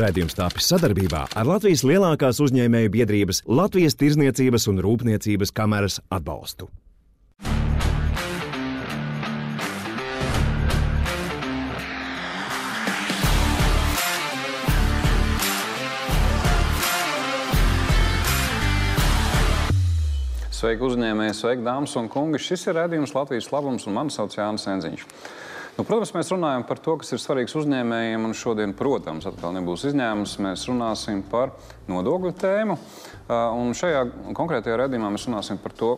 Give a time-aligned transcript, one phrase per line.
[0.00, 6.70] Rādījums tāpis sadarbībā ar Latvijas lielākās uzņēmēju biedrības Latvijas Tirzniecības un Rūpniecības kameras atbalstu.
[20.56, 22.40] Sveiki, uzņēmēji, sveiki, dāmas un kungi.
[22.40, 25.08] Šis ir redzējums Latvijas labums, un mani sauc Jānis Enziņš.
[25.72, 29.86] Nu, protams, mēs runājam par to, kas ir svarīgs uzņēmējiem, un šodien, protams, atkal nebūs
[29.88, 30.34] izņēmums.
[30.44, 31.54] Mēs runāsim par
[31.88, 32.76] nodokļu tēmu.
[33.32, 34.02] Un šajā
[34.36, 35.88] konkrētajā redzējumā mēs runāsim par to,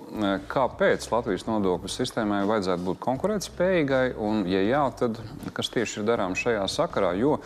[0.52, 5.18] kāpēc Latvijas nodokļu sistēmai vajadzētu būt konkurētspējīgai, un, ja jā, tad
[5.58, 7.10] kas tieši ir darāms šajā sakarā.
[7.18, 7.40] Jo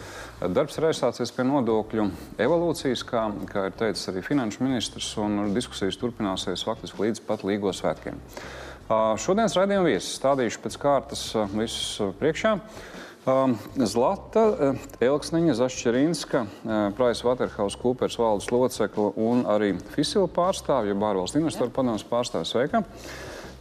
[0.44, 2.10] darbs ir aizsācies pie nodokļu
[2.44, 7.72] evolūcijas, kā, kā ir teicis arī finanšu ministrs, un diskusijas turpināsies faktiski līdz pat Līgo
[7.72, 8.20] svētkiem.
[8.88, 12.54] Šodienas raidījuma viesis stādīšu pēc kārtas visus priekšā.
[13.84, 14.44] Zlata,
[15.04, 16.40] Elksniņa, Zašķerīnska,
[16.96, 22.48] Price Waterhouse Coopers valdes locekla un arī Fisila pārstāvja, Bārvalsts investoru padomus pārstāvja.
[22.48, 22.80] Sveika!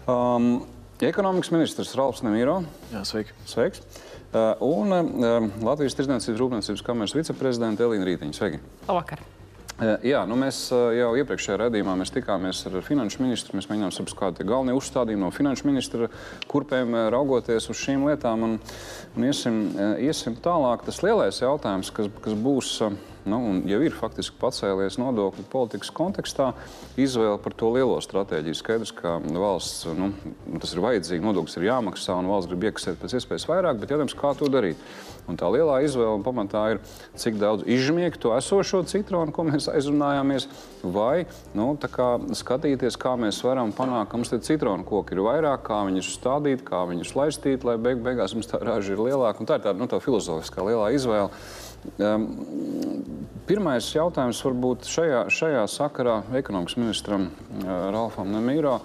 [0.07, 0.61] Um,
[1.03, 2.61] ekonomikas ministrs Ralfs Nemīro.
[2.93, 3.35] Jā, sveiki.
[3.49, 3.83] Sveiks!
[4.31, 8.39] Uh, un uh, Latvijas Tirdzniecības Rūpniecības kameras viceprezidenta Elīna Rītiņa.
[8.39, 8.63] Sveiki!
[8.87, 9.27] Labvakar!
[9.77, 13.53] Jā, nu mēs jau iepriekšējā redzējumā tikāmies ar finanšu ministru.
[13.59, 16.07] Mēs mēģinājām saprast, kādi ir galvenie uzstādījumi no finanšu ministra
[16.49, 18.47] kurpēm raugoties uz šīm lietām.
[18.47, 18.55] Un,
[19.13, 19.59] un iesim,
[20.01, 20.81] iesim tālāk.
[20.87, 22.71] Tas lielais jautājums, kas, kas būs
[23.27, 26.51] nu, un jau ir faktiski pacēlies nodokļu politikas kontekstā,
[26.99, 28.57] izvēle par to lielo stratēģiju.
[28.57, 30.11] Skaidrs, ka valsts nu,
[30.61, 34.17] tas ir vajadzīgi, nodoklis ir jāmaksā un valsts grib iekasēt pēc iespējas vairāk, bet jautājums,
[34.17, 34.81] kā to darīt.
[35.27, 36.81] Un tā lielā izvēle pamatā ir,
[37.19, 40.47] cik daudz izžmiegt to esošo citronu, ko mēs aizrunājāmies,
[40.87, 41.25] vai
[41.57, 45.81] nu, kā skatīties, kā mēs varam panākt, ka mums tie citronu koki ir vairāk, kā
[45.89, 49.43] viņus stādīt, kā viņus laistīt, lai beig beigās mums tā raža ir lielāka.
[49.43, 51.27] Un tā ir tāda nu, tā filozofiskā lielā izvēle.
[51.97, 52.25] Um,
[53.47, 58.79] pirmais jautājums varbūt šajā, šajā sakarā ekonomikas ministram uh, Ralfam Nemīro.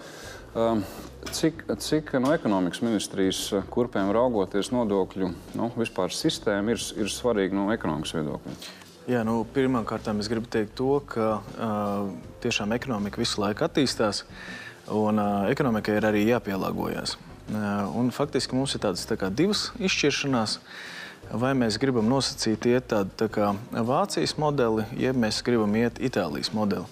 [0.52, 0.84] Um,
[1.22, 3.38] Cik, cik no ekonomikas ministrijas
[3.70, 8.54] kurpēm raugoties nodokļu nu, vispār sistēma ir, ir svarīga no ekonomikas viedokļa?
[9.06, 12.10] Jā, nu, Pirmkārt, es gribu teikt to, ka uh,
[12.42, 14.24] tiešām ekonomika visu laiku attīstās,
[14.90, 17.14] un uh, ekonomikai ir arī jāpielāgojas.
[17.50, 20.58] Uh, faktiski mums ir tādas tā kā, divas izšķiršanās.
[21.32, 26.52] Vai mēs gribam nosacīt iet tādu tā kā Vācijas modeli, jeb mēs gribam iet Itālijas
[26.52, 26.84] modeli.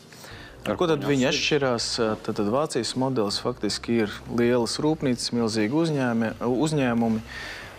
[0.65, 1.89] Ar ko tad viņi atšķirās?
[2.25, 7.21] Tad, tad Vācijas modelis faktiski ir lielas rūpnīcas, milzīgi uzņēmi, uzņēmumi.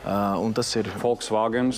[0.01, 1.69] Un tas ir Volkswagen.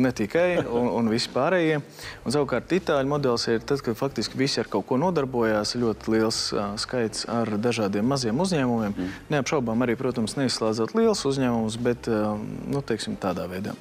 [0.00, 1.82] Ne tikai, un, un visi pārējie.
[2.24, 5.74] Un, savukārt, itāļu modelis ir tas, ka faktiski visi ar kaut ko nodarbojās.
[5.82, 8.96] Ļoti liels uh, skaits ar dažādiem maziem uzņēmumiem.
[8.96, 9.12] Mm.
[9.34, 12.40] Neapšaubām arī, protams, neizslēdzot liels uzņēmumus, bet uh,
[12.72, 13.76] nu, teiksim, tādā veidā.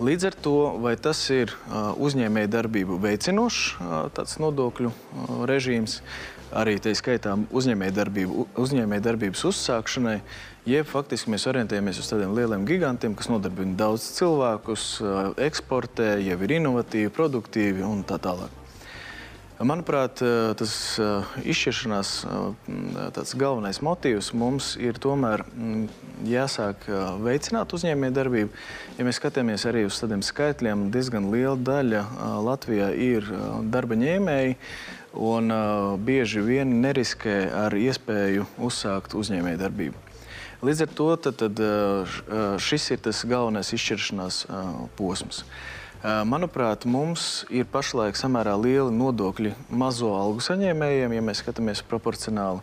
[0.00, 1.52] Līdz ar to, vai tas ir
[2.00, 4.92] uzņēmēja darbību veicinošs nodokļu
[5.50, 5.98] režīms,
[6.56, 10.16] arī tā skaitā uzņēmēja darbību, uzņēmēja darbības uzsākšanai,
[10.68, 14.88] jeb faktiski mēs orientējamies uz tādiem lieliem gigantiem, kas nodarbina daudz cilvēkus,
[15.50, 18.61] eksportē, jau ir inovatīvi, produktīvi un tā tālāk.
[19.62, 25.84] Manuprāt, eh, tas eh, izšķiršanās eh, galvenais motīvs mums ir tomēr mm,
[26.26, 26.88] jāsāk
[27.22, 28.50] veicināt uzņēmējdarbību.
[28.98, 32.02] Ja mēs skatāmies arī uz tādiem skaitļiem, diezgan liela daļa
[32.42, 33.26] Latvijā ir
[33.74, 34.56] darba ņēmēji
[35.18, 35.54] un
[36.06, 39.98] bieži vien neriskē ar iespēju uzsākt uzņēmējdarbību.
[40.62, 41.62] Līdz ar to tad, tad,
[42.62, 44.44] šis ir tas galvenais izšķiršanās
[44.98, 45.42] posms.
[46.02, 52.58] Manuprāt, mums ir pašlaik samērā lieli nodokļi mazo algu saņēmējiem, ja mēs skatāmies proporcionāli,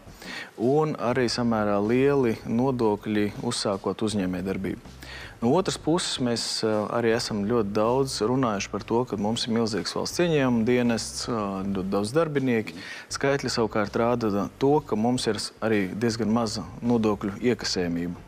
[0.59, 4.91] un arī samērā lieli nodokļi uzsākot uzņēmējdarbību.
[5.39, 9.95] No otras puses, mēs arī esam ļoti daudz runājuši par to, ka mums ir milzīgs
[9.95, 12.75] valsts ieņēmuma dienests, ļoti daudz darbinieki.
[13.07, 18.19] Skaitļi savukārt rāda to, ka mums ir arī diezgan maza nodokļu iekasējumība,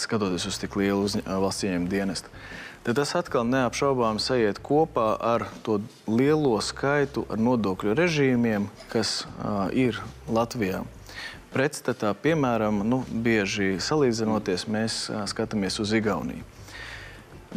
[0.00, 2.32] skatoties uz tik lielu valsts ieņēmuma dienestu
[2.86, 9.66] tad tas atkal neapšaubām sajiet kopā ar to lielo skaitu ar nodokļu režīmiem, kas uh,
[9.74, 9.98] ir
[10.30, 10.84] Latvijā.
[11.50, 16.46] Pretstatā, piemēram, nu, bieži salīdzinoties, mēs uh, skatāmies uz Igauniju.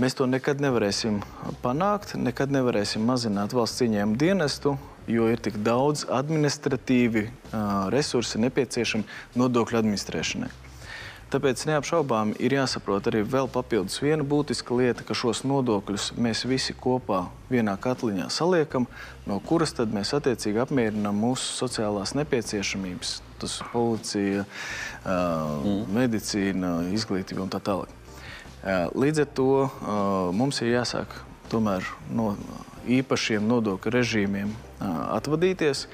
[0.02, 1.20] Mēs to nekad nevarēsim
[1.62, 7.62] panākt, nekad nevarēsim mazināt valsts ieņēmumu dienestu, jo ir tik daudz administratīvi uh,
[7.94, 10.50] resursi nepieciešami nodokļu administrēšanai.
[11.30, 16.74] Tāpēc neapšaubām ir jāsaprot arī vēl papildus viena būtiska lieta, ka šos nodokļus mēs visi
[16.74, 18.88] kopā vienā katliņā saliekam,
[19.30, 23.14] no kuras tad mēs attiecīgi apmierinām mūsu sociālās nepieciešamības.
[23.40, 24.48] Tas ir policija,
[25.06, 25.78] mm.
[26.00, 27.94] medicīna, izglītība un tā tālāk.
[28.98, 29.52] Līdz ar to
[30.34, 31.14] mums ir jāsāk
[31.54, 32.34] tomēr no
[32.90, 35.86] īpašiem nodokļu režīmiem atvadīties.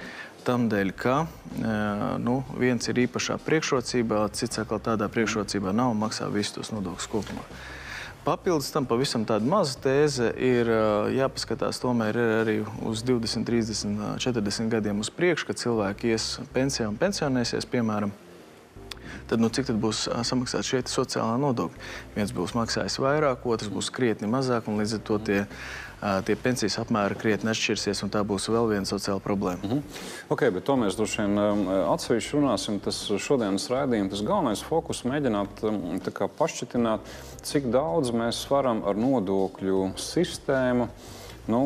[0.45, 1.15] Tamdēļ, ka
[2.21, 7.09] nu, viens ir īpašā priekšrocībā, cits atkal tādā priekšrocībā nav un maksā visus tos nodokļus
[7.09, 7.45] kopumā.
[8.25, 10.69] Papildus tam pavisam tāda maza tēze ir
[11.13, 12.55] jāpaskatās tomēr arī
[12.85, 18.13] uz 20, 30, 40 gadiem uz priekšu, kad cilvēki ies pensijā un pensionēsies, piemēram.
[19.29, 21.85] Tad, nu, cik tad būs samaksāts šie sociālā nodokļa?
[22.17, 25.39] Viens būs maksājis vairāk, otrs būs krietni mazāk, un līdz ar to tie
[26.27, 29.63] tie pensijas apmēri krietni atšķirsies, un tā būs vēl viena sociāla problēma.
[29.63, 29.81] Mm -hmm.
[30.29, 32.79] okay, bet to mēs droši vien atsevišķi runāsim.
[32.79, 35.65] Tas šodienas raidījums, tas galvenais fokus mēģināt
[36.13, 36.99] kā, pašķitināt,
[37.43, 40.89] cik daudz mēs varam ar nodokļu sistēmu
[41.51, 41.59] nu,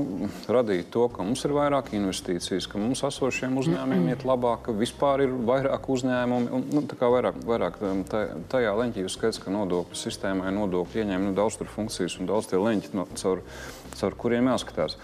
[0.51, 5.23] radīt to, ka mums ir vairāk investīcijas, ka mums esošiem uzņēmumiem iet labāk, ka vispār
[5.25, 6.51] ir vairāk uzņēmumi.
[6.55, 7.79] Un, nu, vairāk, vairāk
[8.51, 12.51] tajā leņķī ir skaidrs, ka nodokļu sistēmai nodokļu ieņēmumi nu, daudz tur funkcijas un daudz
[12.51, 13.43] tie leņķi no, caur
[13.99, 14.97] caur kuriem jāskatās.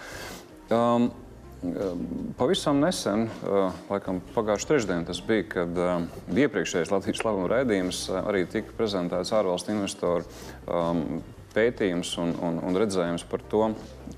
[0.74, 1.12] Um,
[2.38, 8.20] Pavisam nesen, uh, laikam pagājušā trešdiena, tas bija, kad uh, iepriekšējais Latvijas slavuma raidījums uh,
[8.30, 10.28] arī tika prezentēts ārvalstu investoru
[10.68, 11.24] um,
[11.56, 13.70] pētījums un, un, un redzējums par to,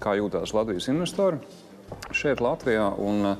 [0.03, 1.39] kā jūtās Latvijas investori
[2.12, 2.89] šeit, Latvijā.
[3.00, 3.38] Un,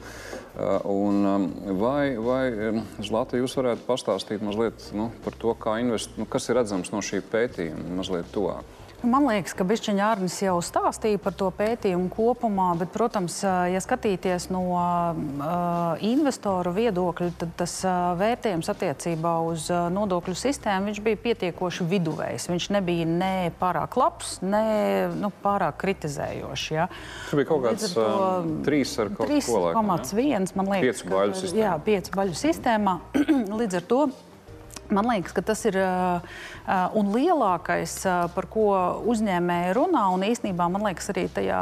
[0.88, 1.48] un um,
[1.82, 6.62] vai, vai um, Zlata, jūs varētu pastāstīt mazliet nu, par to, invest, nu, kas ir
[6.62, 8.78] redzams no šī pētījuma mazliet tuvāk?
[9.06, 14.48] Man liekas, ka Bišķiņa Arnis jau stāstīja par to pētījumu kopumā, bet, protams, ja skatīties
[14.50, 21.86] no uh, investoru viedokļa, tad tas uh, vērtējums attiecībā uz uh, nodokļu sistēmu bija pietiekoši
[21.92, 22.50] viduvējs.
[22.50, 24.66] Viņš nebija ne pārāk labs, ne
[25.14, 26.66] nu, pārāk kritizējošs.
[26.74, 26.88] Ja.
[27.30, 28.08] Tur bija kaut kāds to,
[28.66, 30.10] trīs ar kaut ko tādu.
[30.10, 31.04] 3,1 man liekas.
[31.04, 31.62] Piecu baļu sistēmā.
[31.62, 32.98] Jā, piecu baļu sistēmā.
[33.62, 34.02] Līdz ar to
[34.90, 36.22] Man liekas, ka tas ir uh,
[36.96, 38.68] un lielākais, uh, par ko
[39.12, 40.06] uzņēmēji runā.
[40.16, 41.62] Un īsnībā man liekas, arī tajā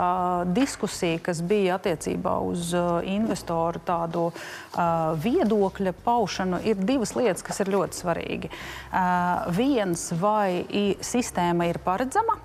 [0.54, 4.28] diskusija, kas bija attiecībā uz uh, investoru tādu
[5.24, 8.50] viedokļa paušanu, ir divas lietas, kas ir ļoti svarīgi.
[9.56, 10.66] Viens, vai
[11.00, 12.36] sistēma ir paredzama?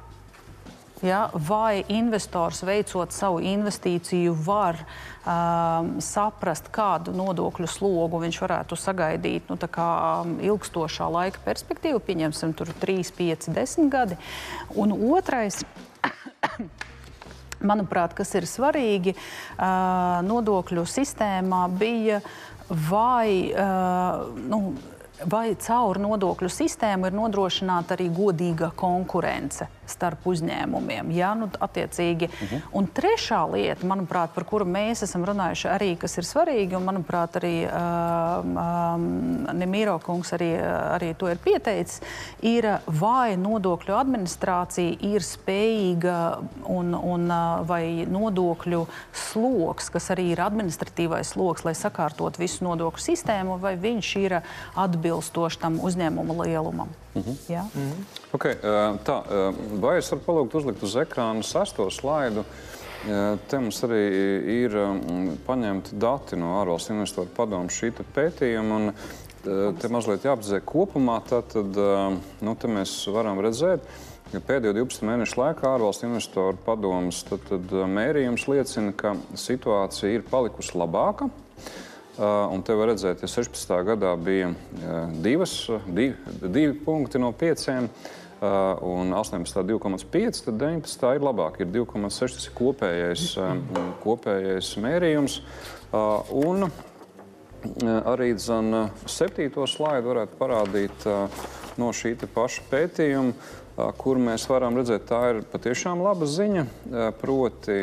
[1.00, 4.76] Ja, vai investors veicot savu investīciju var
[5.24, 12.74] um, saprast, kādu nodokļu slogu viņš varētu sagaidīt nu, um, ilgstošā laika perspektīvā, pieņemsim, tur
[12.84, 14.20] 3, 5, 10 gadi.
[14.76, 15.62] Un otrais.
[17.70, 22.20] Manuprāt, kas ir svarīgi uh, nodokļu sistēmā, bija
[22.68, 24.62] vai uh, nu,
[25.28, 31.10] vai caur nodokļu sistēmu ir nodrošināta arī godīga konkurence starp uzņēmumiem.
[31.16, 31.34] Ja?
[31.34, 32.30] Nu, attiecīgi.
[32.30, 32.54] uh mhm.
[32.54, 32.62] -huh.
[32.72, 37.36] Un trešā lieta, manuprāt, par kuru mēs esam runājuši arī, kas ir svarīgi, un manuprāt,
[37.36, 40.50] arī uh, um, Nemīro kungs arī,
[40.94, 42.00] arī to ir pieteicis,
[42.42, 46.16] ir vai nodokļu administrācija ir spējīga
[46.64, 47.26] un, un
[47.66, 54.16] vai nodokļu sloks, kas arī ir administratīvais sloks, lai sakārtot visu nodokļu sistēmu, vai viņš
[54.22, 54.40] ir
[54.78, 56.90] atbilstoši tam uzņēmuma lielumam.
[57.14, 57.52] Mm -hmm.
[57.52, 57.62] ja?
[57.62, 58.04] mm -hmm.
[58.32, 58.54] okay,
[59.04, 59.22] tā,
[59.80, 62.44] vai es varu palūgt uzlikt uz ekrāna sesto slaidu?
[63.48, 64.04] Te mums arī
[64.46, 64.74] ir
[65.46, 68.76] paņemti dati no ārvalstu investoru padomu šī pētījuma.
[68.76, 68.92] Un,
[69.80, 71.20] te mazliet jāapzīmē kopumā.
[71.28, 71.54] Tad,
[72.44, 73.86] nu, te mēs varam redzēt,
[74.30, 77.24] ka pēdējo 12 mēnešu laikā ārvalstu investoru padomus
[77.70, 81.30] mērījums liecina, ka situācija ir palikusi labāka.
[82.20, 83.70] Un te var redzēt, ja 16.
[83.88, 84.50] gadā bija
[85.24, 85.54] divas,
[85.86, 86.12] divi,
[86.42, 87.86] divi punkti no pieciem,
[88.84, 89.62] un 18.
[89.64, 91.14] 2,5, tad 19.
[91.16, 93.24] ir labāk, ir 2,6 tas ir kopējais,
[94.04, 95.38] kopējais mērījums.
[96.42, 96.68] Un
[98.08, 101.08] arī zan, septīto slaidu varētu parādīt
[101.80, 103.32] no šī paša pētījuma
[104.00, 106.64] kur mēs varam redzēt, tā ir patiešām laba ziņa.
[107.20, 107.78] Proti,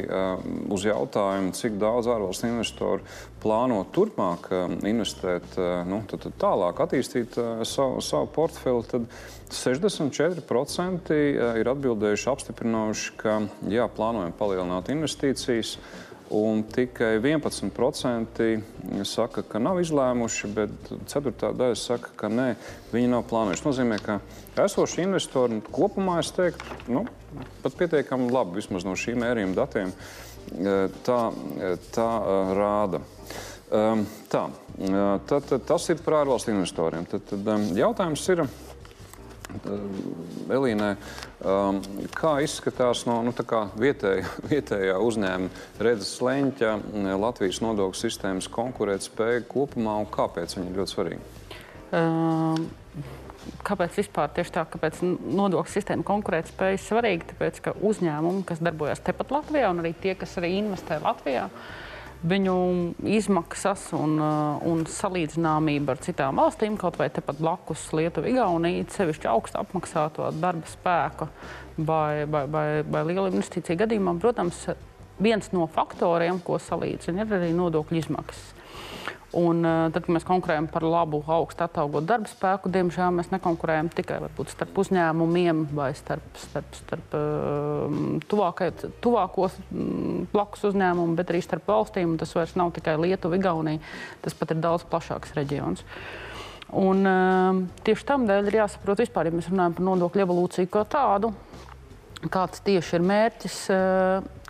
[0.74, 3.06] uz jautājumu, cik daudz ārvalstu investoru
[3.44, 4.50] plāno turpmāk
[4.88, 7.38] investēt, nu, tad, tad tālāk attīstīt
[7.68, 9.06] savu, savu portfeli, tad
[9.54, 11.14] 64%
[11.62, 13.40] ir atbildējuši, apstiprinājuši, ka
[13.72, 15.78] jā, plānojam palielināt investīcijas.
[16.30, 18.42] Un tikai 11%
[19.08, 22.48] saka, ka nav izlēmuši, bet ceturtā daļa saka, ka nē,
[22.92, 23.64] viņi nav plānojuši.
[23.64, 24.18] Tas nozīmē, ka
[24.66, 27.06] esošie investori kopumā, es teiktu, nu,
[27.64, 30.76] pat pietiekami labi vismaz no šīm mērījuma datiem e,
[31.08, 33.02] tā, e, tā uh, rāda.
[33.68, 34.46] Um, tā,
[35.28, 37.08] tad, tad tas ir par ārvalstu investoriem.
[37.12, 38.46] Tad, tad um, jautājums ir,
[40.52, 40.94] Elīnai,
[41.48, 41.80] um,
[42.16, 43.34] kā izskatās no nu,
[43.80, 46.74] vietēja, vietējā uzņēmuma redzes leņķa
[47.18, 51.32] Latvijas nodokļu sistēmas konkurētspēja kopumā un kāpēc viņa ir ļoti svarīga?
[51.96, 52.68] Um.
[53.64, 57.32] kāpēc vispār tieši tā, kāpēc nodokļu sistēma konkurētspēja ir svarīga?
[57.32, 61.48] Tāpēc, ka uzņēmumi, kas darbojas tepat Latvijā, un arī tie, kas arī investē Latvijā,
[62.26, 62.58] viņu
[63.18, 69.30] izmaksas un, uh, un salīdzināmība ar citām valstīm, kaut vai tepat blakus Lietuva, Igaunija, sevišķi
[69.32, 71.30] augstu apmaksāto darba spēku
[71.78, 74.66] vai, vai, vai, vai liela investīcija gadījumā, protams,
[75.22, 78.57] viens no faktoriem, ko salīdzina, ir arī nodokļu izmaksas.
[79.36, 83.90] Un, uh, tad, kad mēs konkurējam par labu, augstu atalgotu darba spēku, diemžēl mēs nekonkurējam
[83.92, 87.98] tikai varbūt, starp uzņēmumiem vai starp, starp, starp uh,
[88.32, 88.70] tuvākai,
[89.04, 92.16] tuvākos um, blakus uzņēmumu, bet arī starp valstīm.
[92.22, 93.84] Tas vairs nav tikai Lietuva, Igaunija.
[94.24, 95.84] Tas pat ir daudz plašāks reģions.
[96.72, 100.88] Un, uh, tieši tam dēļ ir jāsaprot, vispār, ja mēs runājam par nodokļu evolūciju kā
[100.88, 101.36] tādu,
[102.32, 103.62] kāds tieši ir mērķis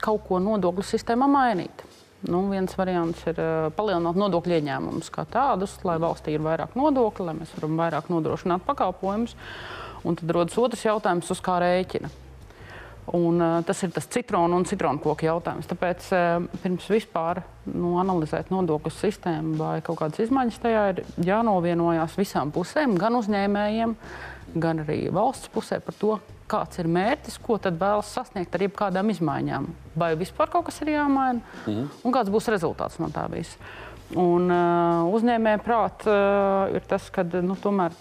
[0.06, 1.87] kaut ko nodokļu sistēmā mainīt.
[2.26, 7.28] Nu, viens variants ir uh, palielināt nodokļu ieņēmumus kā tādus, lai valstī ir vairāk nodokļu,
[7.28, 9.36] lai mēs varam vairāk nodrošināt pakalpojumus.
[10.08, 12.10] Un tad rodas otrs jautājums, uz kā rēķina.
[13.14, 15.70] Un, uh, tas ir tas citronu un citronu koku jautājums.
[15.70, 22.18] Tāpēc uh, pirms vispār nu, analizēt nodokļu sistēmu vai kaut kādas izmaiņas tajā ir jānovienojās
[22.18, 27.78] visām pusēm, gan uzņēmējiem, gan arī valsts pusē par to, kāds ir mērķis, ko tad
[27.80, 29.68] vēlas sasniegt ar jebkādām izmaiņām.
[29.96, 33.58] Vai vispār kaut kas ir jāmaina, mm un kāds būs rezultāts no tā visa.
[34.16, 37.92] Un uh, uzņēmēja prātā uh, ir tas, ka nu, tomēr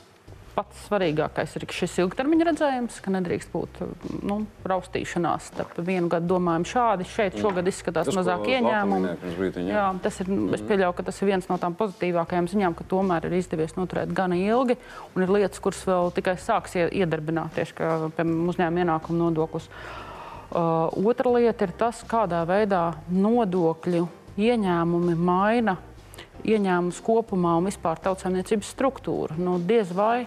[0.57, 3.81] pats svarīgākais ir šis ilgtermiņa redzējums, ka nedrīkst būt
[4.25, 5.51] nu, raustīšanās.
[5.53, 9.13] Starp vienu gadu domājam šādi, šeit šogad izskatās tas, mazāk ieņēmumu.
[9.69, 10.55] Jā, tas ir, mm.
[10.57, 14.15] Es pieļauju, ka tas ir viens no tām pozitīvākajām ziņām, ka tomēr ir izdevies noturēt
[14.17, 14.79] gana ilgi
[15.13, 19.69] un ir lietas, kuras vēl tikai sāks iedarbināties, kā piemēram uzņēmuma ienākuma nodoklis.
[20.47, 24.07] Uh, otra lieta ir tas, kādā veidā nodokļu
[24.39, 25.77] ieņēmumi maina
[26.45, 29.39] ieņēmumus kopumā un vispār tautsājumniecības struktūru.
[29.41, 30.27] Nu, diez vai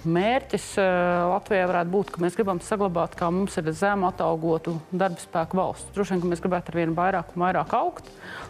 [0.00, 5.20] mērķis uh, Latvijai varētu būt, ka mēs gribam saglabāt, kā mums ir zemu atalgotu darba
[5.20, 5.90] spēku valsts.
[5.96, 8.08] Droši vien, ka mēs gribētu ar vien vairāk un vairāk augt,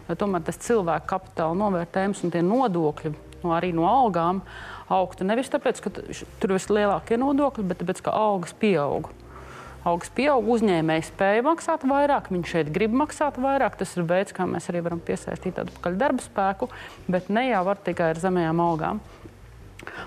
[0.09, 4.45] lai tomēr tas cilvēku kapitāla novērtējums un tie nodokļi no, arī no algām
[4.90, 5.26] augtu.
[5.26, 9.11] Nevis tāpēc, ka tur ir vislielākie nodokļi, bet tāpēc, ka algas pieauga
[9.88, 13.78] algas pieaug, uzņēmējs spēja maksāt vairāk, viņš šeit grib maksāt vairāk.
[13.80, 16.70] Tas ir veids, kā mēs arī varam piesaistīt atpakaļ darba spēku,
[17.10, 19.02] bet ne jau ar tikai ar zemajām algām.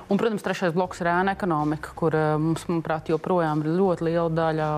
[0.09, 4.29] Un, protams, trešais bloks ir ēna ekonomika, kur eh, mums, manuprāt, joprojām ir ļoti liela
[4.29, 4.69] daļa.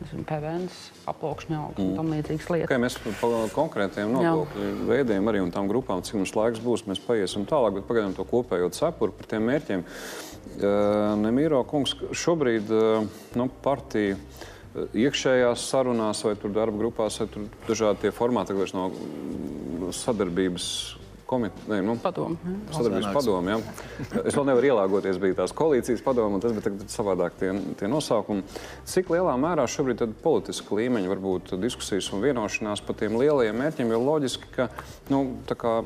[0.00, 0.66] PVN,
[1.10, 2.66] aploksņa augsne un tam līdzīgas lietas.
[2.68, 7.02] Okay, mēs par konkrētiem nodokļu veidiem arī un tām grupām, cik mums laiks būs, mēs
[7.04, 9.84] paiesim tālāk, bet pagaidām to kopējo cepuru par tiem mērķiem.
[9.84, 10.30] Uh,
[11.20, 12.70] Nemīro kungs, šobrīd
[13.38, 14.16] nu, partija
[14.94, 18.88] iekšējās sarunās vai darba grupās, vai dažādi tie formāti, kas no
[19.94, 20.66] sadarbības
[21.30, 22.36] komiteja, nu, padomu.
[22.74, 23.54] Sadarbības padomu.
[23.54, 23.60] Ja.
[24.28, 28.42] Es vēl nevaru ielāgoties, bija tās koalīcijas padomu, un tas bija savādāk tie, tie nosaukumi.
[28.90, 33.94] Cik lielā mērā šobrīd ir politiska līmeņa, varbūt diskusijas un vienošanās par tiem lielajiem mērķiem,
[33.94, 34.68] jo loģiski, ka,
[35.12, 35.78] nu, tā kā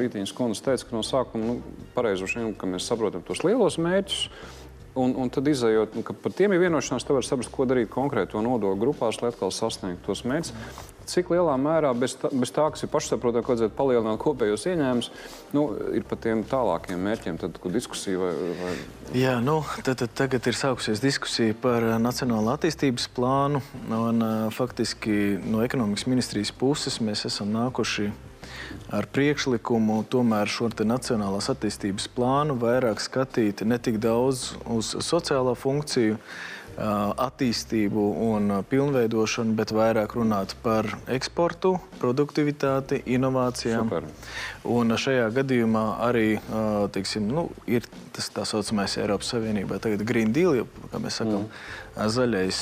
[0.00, 4.28] Rītiņas kundze teica, ka no sākuma, nu, pareizi, ka mēs saprotam tos lielos mērķus,
[4.96, 8.40] Un, un tad izējot, ka par tiem ir vienošanās, tad var saprast, ko darīt konkrēto
[8.40, 10.54] nodokļu grupās, lai atkal sasniegtu tos mērķus.
[11.06, 15.10] Cik lielā mērā bez tā, bez tā kas ir pašsaprotami, ka vajadzētu palielināt kopējos ieņēmumus,
[15.54, 18.32] nu, ir par tiem tālākiem mērķiem, tad, kur diskusija vai.
[18.60, 18.74] vai...
[19.14, 23.62] Jā, nu, tad, tad tagad ir sākusies diskusija par uh, Nacionālo attīstības plānu.
[23.86, 28.10] Un, uh, faktiski no ekonomikas ministrijas puses mēs esam nākuši
[28.94, 36.18] ar priekšlikumu tomēr šo nacionālās attīstības plānu vairāk skatīt ne tik daudz uz sociālo funkciju,
[36.76, 43.88] attīstību un pilnveidošanu, bet vairāk runāt par eksportu, produktivitāti, inovācijām.
[43.88, 44.08] Super.
[44.68, 46.26] Un šajā gadījumā arī
[46.92, 52.10] teiksim, nu, ir tas tā saucamais Eiropas Savienībā tagad Green Deal, kā mēs sakām, mm.
[52.18, 52.60] zaļais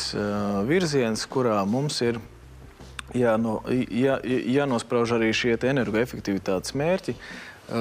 [0.69, 2.21] virziens, kurā mums ir
[3.15, 3.59] jāno,
[3.91, 7.17] jā, jānosprauž arī šie energoefektivitātes mērķi,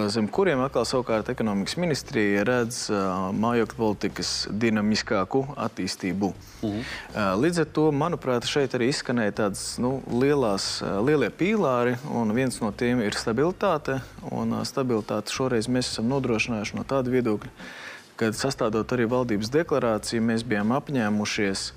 [0.07, 2.85] zem kuriem atkal savukārt ekonomikas ministrija redz
[3.35, 6.31] mājokļu politikas dinamiskāku attīstību.
[6.63, 6.85] Mhm.
[7.43, 12.71] Līdz ar to, manuprāt, šeit arī izskanēja tādas nu, lielās, lielie pīlāri, un viens no
[12.71, 13.99] tiem ir stabilitāte.
[14.31, 17.51] Un stabilitāti šoreiz mēs esam nodrošinājuši no tāda viedokļa,
[18.15, 21.71] kad sastādot arī valdības deklarāciju, mēs bijām apņēmušies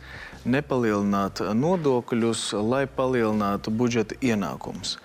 [0.47, 4.97] nepalielināt nodokļus, lai palielinātu budžeta ienākumus.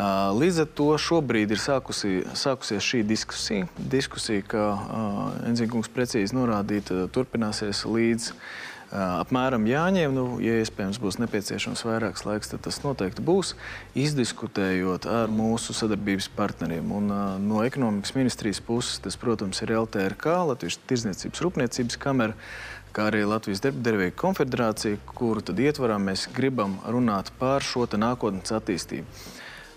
[0.00, 3.68] Līdz ar to šobrīd ir sākusi, sākusies šī diskusija.
[3.76, 4.64] Diskusija, kā
[5.50, 8.30] Enzīkungs precīzi norādīja, turpināsies līdz
[8.90, 10.14] apmēram jāņem.
[10.14, 13.52] Nu, ja iespējams būs nepieciešams vairāks laiks, tad tas noteikti būs
[13.98, 16.90] izdiskutējot ar mūsu sadarbības partneriem.
[16.96, 17.12] Un,
[17.44, 22.38] no ekonomikas ministrijas puses tas, protams, ir LTRK, Latvijas Tirzniecības Rūpniecības kamera
[22.90, 29.06] kā arī Latvijas Derbdevēja konfederācija, kuru ietvarā mēs gribam runāt par šo nākotnes attīstību.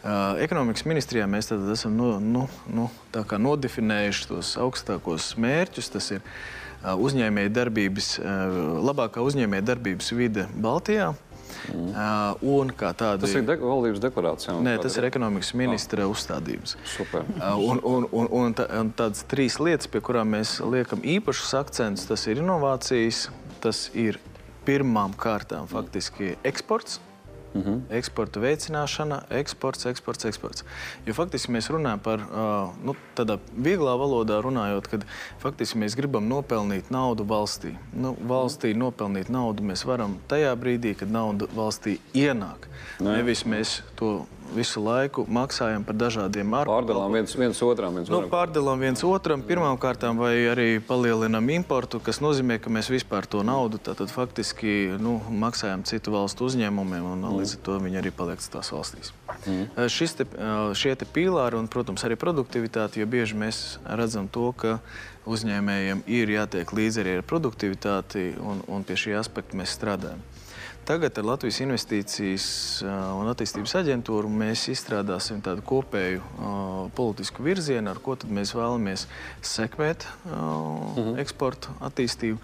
[0.04, 5.92] Ekonomikas ministrijā mēs esam no, nu, nu, nodefinējuši tos augstākos mērķus.
[5.94, 6.26] Tas ir
[6.84, 8.18] uzņēmēja darbības,
[8.84, 11.14] labākā uzņēmēja darbības vide Baltijā.
[11.72, 11.94] Mm.
[12.44, 14.58] Uh, tāda, tas ir de valdības deklarācijā.
[14.66, 16.12] Nē, tas ir ekonomikas ministra oh.
[16.16, 16.76] uzstādījums.
[16.96, 17.24] Super.
[17.38, 21.56] Uh, un, un, un, un, tā, un tādas trīs lietas, pie kurām mēs liekam īpašus
[21.62, 23.28] akcentus, tas ir inovācijas,
[23.64, 24.20] tas ir
[24.68, 27.00] pirmām kārtām faktiski eksports.
[27.00, 27.13] Mm
[27.54, 27.82] Mm -hmm.
[27.98, 30.64] Eksporta veicināšana, eksports, eksports, eksports.
[31.06, 35.06] Jo faktiski mēs runājam par uh, nu, tādā vieglā valodā, runājot, kad
[35.40, 37.76] faktiski mēs gribam nopelnīt naudu valstī.
[37.94, 42.68] Nu, valstī nopelnīt naudu mēs varam tajā brīdī, kad nauda valstī ienāk.
[43.00, 43.18] Nē.
[43.18, 48.00] Nevis mēs to visu laiku maksājam par dažādiem pārdalām viens, viens otram.
[48.00, 53.28] Viens nu, pārdalām viens otram pirmkārt, vai arī palielinām importu, kas nozīmē, ka mēs vispār
[53.30, 57.40] to naudu tātad, faktiski nu, maksājam citu valstu uzņēmumiem, un mm.
[57.40, 59.14] līdz ar to viņi arī paliek tās valstīs.
[59.46, 59.88] Mm.
[59.92, 60.28] Šis te,
[60.78, 64.78] šie te pīlāri un, protams, arī produktivitāte, jo bieži mēs redzam to, ka
[65.30, 70.22] uzņēmējiem ir jātiek līdzi arī ar produktivitāti, un, un pie šī aspekta mēs strādājam.
[70.84, 72.46] Tagad ar Latvijas Investīcijas
[72.84, 76.56] un attīstības aģentūru mēs izstrādāsim tādu kopēju uh,
[76.98, 79.06] politisku virzienu, ar ko mēs vēlamies
[79.40, 81.20] sekmēt uh, mm -hmm.
[81.24, 82.38] eksporta attīstību,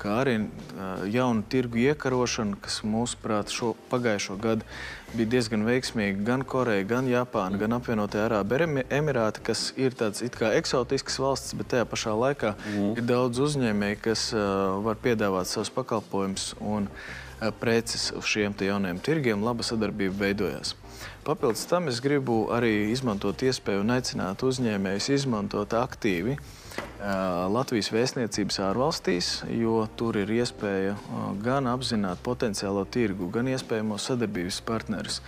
[0.00, 4.64] kā arī uh, jaunu tirgu iekarošanu, kas mūsuprāt šo pagājušo gadu
[5.12, 10.36] bija diezgan veiksmīga gan Koreja, gan Japāna, gan apvienotie Arābu Emirāti, kas ir tāds it
[10.36, 12.96] kā eksotisks valsts, bet tajā pašā laikā mm.
[12.96, 17.21] ir daudz uzņēmēju, kas uh, var piedāvāt savus pakalpojumus Eh,
[17.60, 20.76] preces uz šiem jauniem tirgiem, laba sadarbība veidojās.
[21.22, 28.58] Papildus tam es gribu arī izmantot iespēju un aicināt uzņēmējus izmantot aktīvi uh, Latvijas vēstniecības
[28.66, 35.20] ārvalstīs, jo tur ir iespēja uh, gan apzināt potenciālo tirgu, gan iespējamos sadarbības partnerus,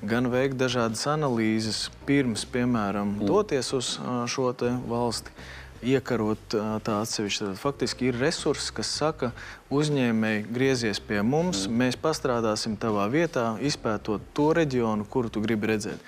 [0.00, 3.28] gan veikt dažādas analīzes pirms, piemēram, mm.
[3.28, 3.96] doties uz
[4.32, 4.54] šo
[4.88, 5.36] valsti
[5.82, 7.48] iekarot tā atsevišķi.
[7.50, 9.32] Tad faktiski ir resursi, kas saka,
[9.72, 11.78] uzņēmēji, griezies pie mums, mm.
[11.82, 16.02] mēs pastrādāsim tavā vietā, izpētot to reģionu, kuru tu gribi redzēt.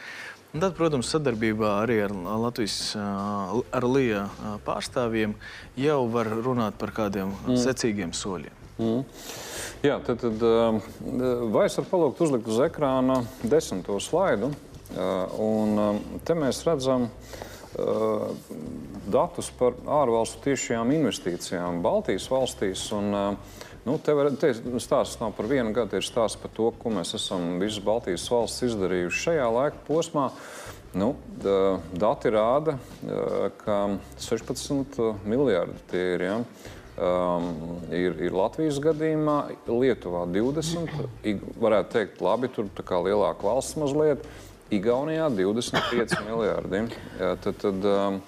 [0.55, 4.29] Un tad, protams, sadarbībā arī ar Latvijas ar LIA
[4.67, 5.35] pārstāvjiem
[5.83, 7.57] jau var runāt par kādiem mm.
[7.65, 8.61] secīgiem soļiem.
[8.79, 9.03] Mm.
[9.87, 10.45] Jā, tad, tad
[11.55, 14.53] vai es varu palūgt uzlikt uz ekrāna desmito slaidu?
[14.95, 17.54] Un te mēs redzam, ka
[19.11, 22.89] datus par ārvalstu tiešajām investīcijām Baltijas valstīs.
[22.97, 24.49] Un, uh, Nu, te var, te
[24.81, 28.65] stāsts nav par vienu gadu, ir stāsts par to, ko mēs esam visas Baltijas valsts
[28.71, 30.31] izdarījuši šajā laika posmā.
[30.97, 31.11] Nu,
[31.93, 33.77] dati rāda, uh, ka
[34.25, 36.25] 16 miljardi tie ir.
[36.25, 36.39] Ja?
[36.95, 40.93] Um, ir, ir Latvijas gadījumā, Lietuvā 20.
[41.59, 44.23] Varētu teikt, labi, tur kā lielāka valsts mazliet.
[44.73, 46.85] Igaunijā 25 miljardi.
[47.21, 48.21] Jā, tad, tad, um,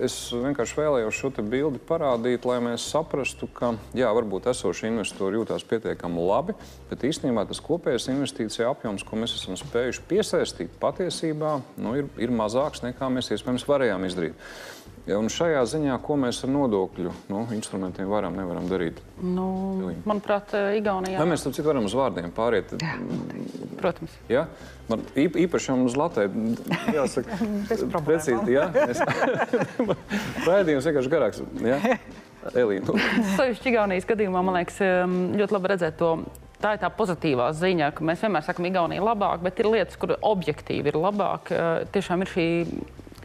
[0.00, 5.66] es vienkārši vēlējos šo bildi parādīt, lai mēs saprastu, ka jā, varbūt esošie investori jūtas
[5.68, 6.56] pietiekami labi,
[6.90, 12.32] bet īstenībā tas kopējais investīcija apjoms, ko mēs esam spējuši piesaistīt, patiesībā nu, ir, ir
[12.32, 14.48] mazāks nekā mēs iespējams varējām izdarīt.
[15.04, 19.02] Ja, šajā ziņā, ko mēs ar nodokļu nu, instrumentiem varam, nevaram darīt?
[19.20, 19.48] Nu,
[20.08, 21.18] manuprāt, Igaunijā.
[21.20, 22.72] Vai mēs tam citu varam uz vārdiem pāriet?
[22.80, 22.94] Jā,
[23.82, 24.14] protams.
[24.32, 24.46] Ja?
[24.88, 26.30] Man īpaši mums Latvijā
[26.96, 27.36] jāsaka,
[28.08, 28.56] precīzi.
[28.56, 28.70] Ja?
[30.48, 31.44] Raidījums vienkārši garāks.
[31.60, 31.98] Ja?
[32.54, 32.88] Elīna.
[32.88, 33.20] Nu.
[33.36, 34.80] Sevišķi Igaunijas gadījumā, man liekas,
[35.36, 36.14] ļoti labi redzēt to
[36.64, 39.68] tā ir tā pozitīvā ziņa, ka mēs vienmēr sakām, ka Igaunija ir labāka, bet ir
[39.68, 41.52] lietas, kur objektīvi ir labāk.
[41.52, 42.46] Uh, tiešām ir šī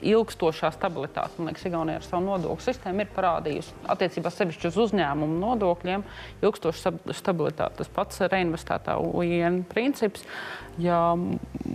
[0.05, 1.37] ilgstošā stabilitāte.
[1.39, 6.05] Man liekas, Igaunija ar savu nodokļu sistēmu ir parādījusi attiecībā sevišķi uz uzņēmumu nodokļiem
[6.45, 7.81] ilgstošu stabilitāti.
[7.81, 10.25] Tas pats reinvestētā UN princips.
[10.79, 10.99] Ja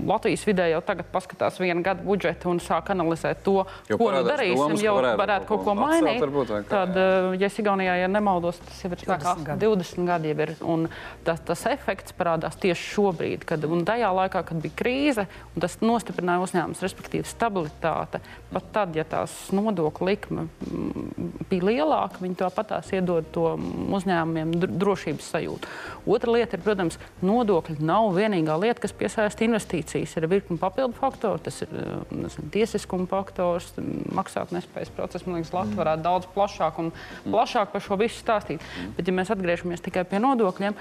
[0.04, 4.22] Latvijas vidē jau tagad paskatās vienu gadu budžetu un sāk analizēt to, jo ko nu
[4.26, 6.96] darīsim, domas, jau varētu, varētu kaut ko mainīt, varbūt, kā, tad.
[6.98, 9.68] Eh, ja es Igaunijā ja nemaldos, tas jau ir spēkā 20 gadi.
[9.68, 10.54] 20 gadi jau ir.
[10.74, 10.88] Un
[11.26, 16.44] tas, tas efekts parādās tieši šobrīd, kad tajā laikā, kad bija krīze, un tas nostiprināja
[16.48, 18.20] uzņēmumus, respektīvi stabilitāti kvalitāte.
[18.52, 23.54] Pat tad, ja tās nodokļu likme mm, bija lielāka, viņi tāpat tās iedod to
[23.94, 25.70] uzņēmumiem drošības sajūtu.
[26.06, 30.16] Otra lieta ir, protams, nodokļi nav vienīgā lieta, kas piesaista investīcijas.
[30.16, 31.72] ir virkni papildu faktoru, tas ir
[32.10, 33.72] nezinu, tiesiskuma faktors,
[34.14, 35.26] maksātnespējas process.
[35.26, 36.92] Man liekas, Latvija varētu daudz plašāk un
[37.24, 38.62] plašāk par šo visu stāstīt.
[38.96, 40.78] Bet, ja mēs atgriežamies tikai pie nodokļiem,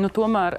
[0.00, 0.58] nu, tomēr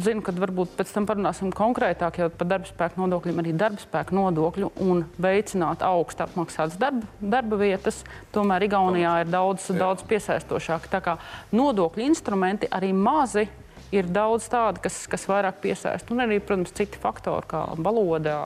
[0.00, 4.70] zinu, ka varbūt pēc tam parunāsim konkrētāk par darba spēku nodokļiem, arī darba spēku nodokļu
[4.86, 8.02] un veicināt augstu apmaksātas darba, darba vietas.
[8.34, 10.88] Tomēr Igaunijā ir daudz, daudz piesaistošāk.
[10.92, 11.18] Tā kā
[11.52, 13.48] nodokļu instrumenti arī mazi
[13.94, 16.14] ir daudz tādu, kas, kas vairāk piesaista.
[16.14, 18.36] Un arī, protams, citi faktori, kā valoda,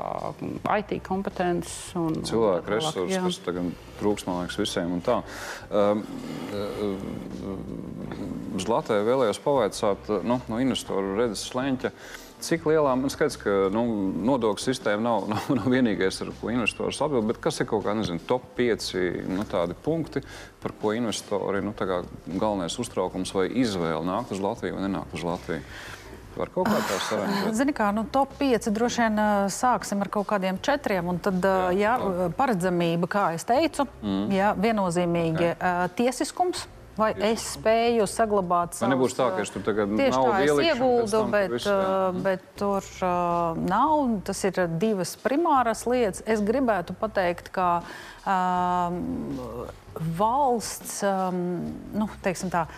[0.78, 4.96] IT kompetences un cilvēku resursi, kas tagad trūks, man liekas, visiem.
[5.70, 6.04] Um,
[8.58, 11.92] uz Latviju vēlējos pavaicāt nu, no investoru redzes slēņķa.
[12.44, 13.84] Cik lielā man skaidrs, ka nu,
[14.26, 18.18] nodokļu sistēma nav, nav, nav vienīgais, ar ko investors atbild, bet kas ir kaut kādi
[18.28, 18.90] top 5
[19.30, 19.46] nu,
[19.84, 20.24] punkti,
[20.62, 25.64] par ko investori nu, galvenais uztraukums vai izvēle nākt uz Latviju vai nenākt uz Latviju?
[26.34, 27.54] Var kaut kā tā sarežģīt.
[27.54, 29.20] Zini, kā, nu, top 5 droši vien
[29.54, 31.12] sāksim ar kaut kādiem četriem.
[31.22, 31.46] Tad,
[31.78, 34.24] jā, jā paredzamība, kā es teicu, mm.
[34.34, 35.74] jā, viennozīmīgi jā.
[35.94, 36.66] tiesiskums.
[36.94, 41.22] Vai es spēju saglabāt savu nebūs tā, ka es tur tagad tieši tā es ieguldu,
[41.32, 44.04] bet, visu, uh, bet tur uh, nav.
[44.28, 46.22] Tas ir divas primāras lietas.
[46.30, 47.68] Es gribētu pateikt, ka
[48.22, 49.00] um,
[50.20, 51.42] valsts, um,
[51.98, 52.68] nu, teiksim tā,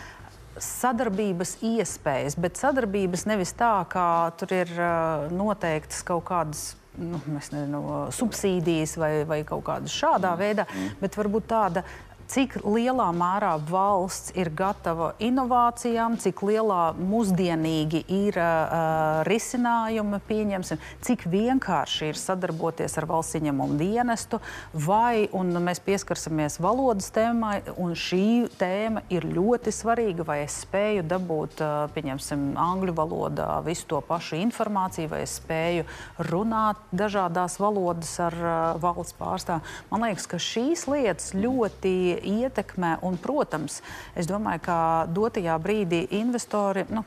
[0.57, 4.07] sadarbības iespējas, bet sadarbības nevis tā, ka
[4.41, 7.81] tur ir uh, noteiktas kaut kādas nu, nezinu,
[8.17, 10.41] subsīdijas vai, vai kaut kādas šādā mm.
[10.41, 10.95] veidā, mm.
[11.03, 11.85] bet varbūt tāda
[12.31, 21.27] cik lielā mērā valsts ir gatava inovācijām, cik lielā mūsdienīgi ir uh, risinājumi, pieņemsim, cik
[21.31, 24.41] vienkārši ir sadarboties ar valsts ieņemumu dienestu,
[24.87, 25.29] vai
[25.67, 31.87] mēs pieskarsimies valodas tēmai, un šī tēma ir ļoti svarīga, vai es spēju dabūt, uh,
[31.95, 35.87] pieņemsim, angļu valodā visu to pašu informāciju, vai es spēju
[36.27, 39.75] runāt dažādās valodas ar uh, valsts pārstāvjiem.
[39.93, 42.97] Man liekas, ka šīs lietas ļoti ietekmē.
[43.07, 43.81] Un, protams,
[44.17, 44.79] es domāju, ka
[45.13, 46.87] dotajā brīdī investori.
[46.91, 47.05] Nu,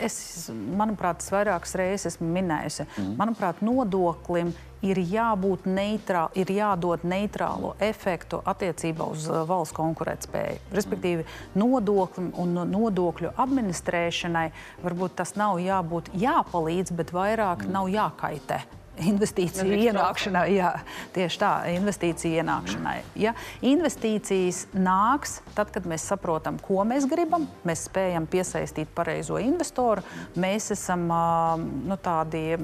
[0.00, 2.86] Es, manuprāt, tas vairākas reizes esmu minējusi.
[2.88, 3.12] Mm.
[3.20, 4.50] Manuprāt, nodoklim
[4.84, 10.58] ir jābūt neitrālam, ir jādod neitrālo efektu attiecībā uz uh, valsts konkurētspēju.
[10.74, 11.28] Respektīvi,
[11.60, 14.48] nodoklim un nodokļu administrēšanai
[14.82, 17.74] varbūt tas nav jābūt jāpalīdz, bet vairāk mm.
[17.76, 18.62] nav jākaitē
[19.08, 20.44] investīciju ienākšanai.
[20.54, 20.72] Jā,
[21.14, 22.96] tieši tā, investīciju ienākšanai.
[23.20, 23.34] Ja?
[23.66, 30.04] Investīcijas nāks tad, kad mēs saprotam, ko mēs gribam, mēs spējam piesaistīt pareizo investoru.
[30.40, 32.56] Mēs esam nu, tādi,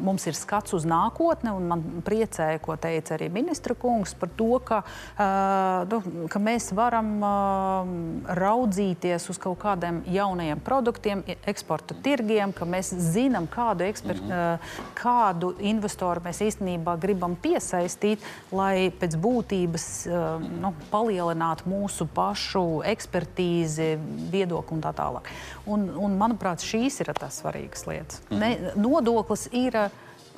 [0.00, 4.50] mums ir skats uz nākotni, un man priecēja, ko teica arī ministra kungs par to,
[4.64, 4.82] ka,
[5.90, 7.12] nu, ka mēs varam
[8.40, 14.20] raudzīties uz kaut kādiem jauniem produktiem, eksporta tirgiem, ka mēs zinām, kādu, eksper,
[14.98, 18.22] kādu investoru mēs īstenībā gribam piesaistīt,
[18.54, 23.94] lai pēc būtības uh, nu, palielinātu mūsu pašu ekspertīzi,
[24.32, 25.28] viedokli un tā tālāk.
[25.70, 28.22] Un, un, manuprāt, šīs ir tās svarīgas lietas.
[28.30, 28.40] Mhm.
[28.40, 29.78] Ne, nodoklis ir,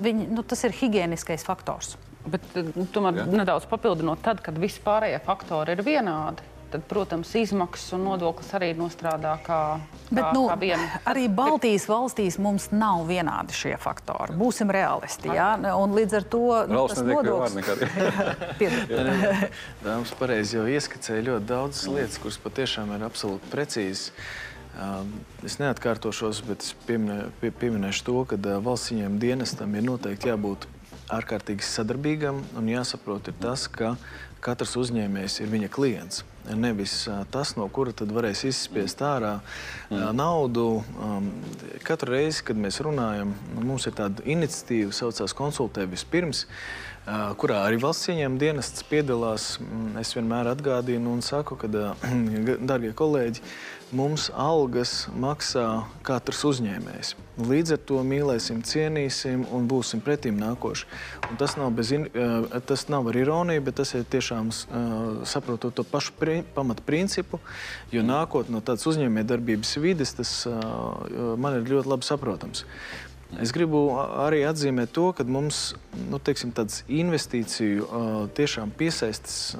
[0.02, 1.96] viņi, nu, tas ir higiēniskais faktors.
[2.26, 2.42] Bet,
[2.74, 3.24] nu, tomēr Jā.
[3.30, 6.42] nedaudz papildinot, tad, kad visi pārējie faktori ir vienādi,
[6.76, 11.00] tad, protams, izmaksas un nodoklis arī nostrādā kā, kā, Bet, nu, kā viena.
[11.08, 14.36] Arī Baltijas valstīs mums nav vienādi šie faktori.
[14.36, 15.32] Būsim realisti.
[15.32, 15.54] Jā?
[15.76, 17.70] Un līdz ar to nu, tas nodoklis.
[19.84, 24.10] Dāmas pareizi jau ieskicēja ļoti daudzas lietas, kuras patiešām ir absolūti precīzas.
[24.76, 29.86] Um, es neatkārtošos, bet es pieminē, pie, pieminēšu to, ka uh, valsts ieņēmuma dienestam ir
[29.88, 30.68] noteikti jābūt
[31.16, 33.94] ārkārtīgi sadarbīgam un jāsaprot tas, ka
[34.44, 36.26] katrs uzņēmējs ir viņa klients.
[36.54, 39.32] Nevis tas, no kura tad varēs izspiest ārā
[39.90, 40.02] mm.
[40.16, 40.66] naudu.
[41.86, 46.46] Katru reizi, kad mēs runājam, mums ir tāda iniciatīva, saucās Konsultē vispirms,
[47.06, 49.56] kurā arī valsts ieņēmuma dienests piedalās.
[50.00, 51.70] Es vienmēr atgādinu un saku, ka,
[52.70, 53.44] darbie kolēģi,
[53.94, 57.14] mums algas maksā katrs uzņēmējs.
[57.46, 60.88] Līdz ar to mīlēsim, cienīsim un būsim pretim nākoši.
[61.30, 61.92] Un tas, nav bez,
[62.66, 64.50] tas nav ar ironiju, bet tas ir tiešām
[65.28, 67.38] saprotot to pašu pri, pamatprincipu,
[67.92, 72.64] jo nākot no tādas uzņēmējdarbības vides, tas man ir ļoti labi saprotams.
[73.42, 73.80] Es gribu
[74.22, 75.74] arī atzīmēt to, ka mums
[76.08, 79.56] nu, teiksim, tādas investīciju tiešām piesaistas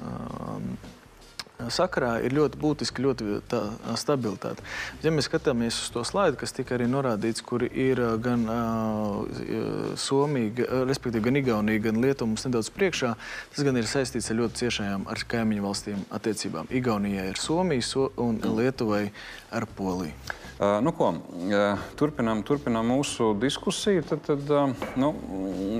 [1.73, 3.61] sakarā ir ļoti būtiska ļoti tā,
[3.99, 4.63] stabilitāte.
[5.03, 10.67] Ja mēs skatāmies uz to slaidu, kas tika arī norādīts, kur ir gan uh, Somija,
[10.87, 13.13] respektīvi gan Igaunija, gan Lietuva mums nedaudz priekšā,
[13.53, 16.69] tas gan ir saistīts ar ļoti ciešajām ar kaimiņu valstīm attiecībām.
[16.81, 19.07] Igaunijai ar Somiju so, un Lietuvai
[19.51, 20.13] ar Poliju.
[20.57, 24.01] Uh, nu, ko, uh, turpinām, turpinām mūsu diskusiju.
[24.09, 25.11] Tad, tad uh, nu,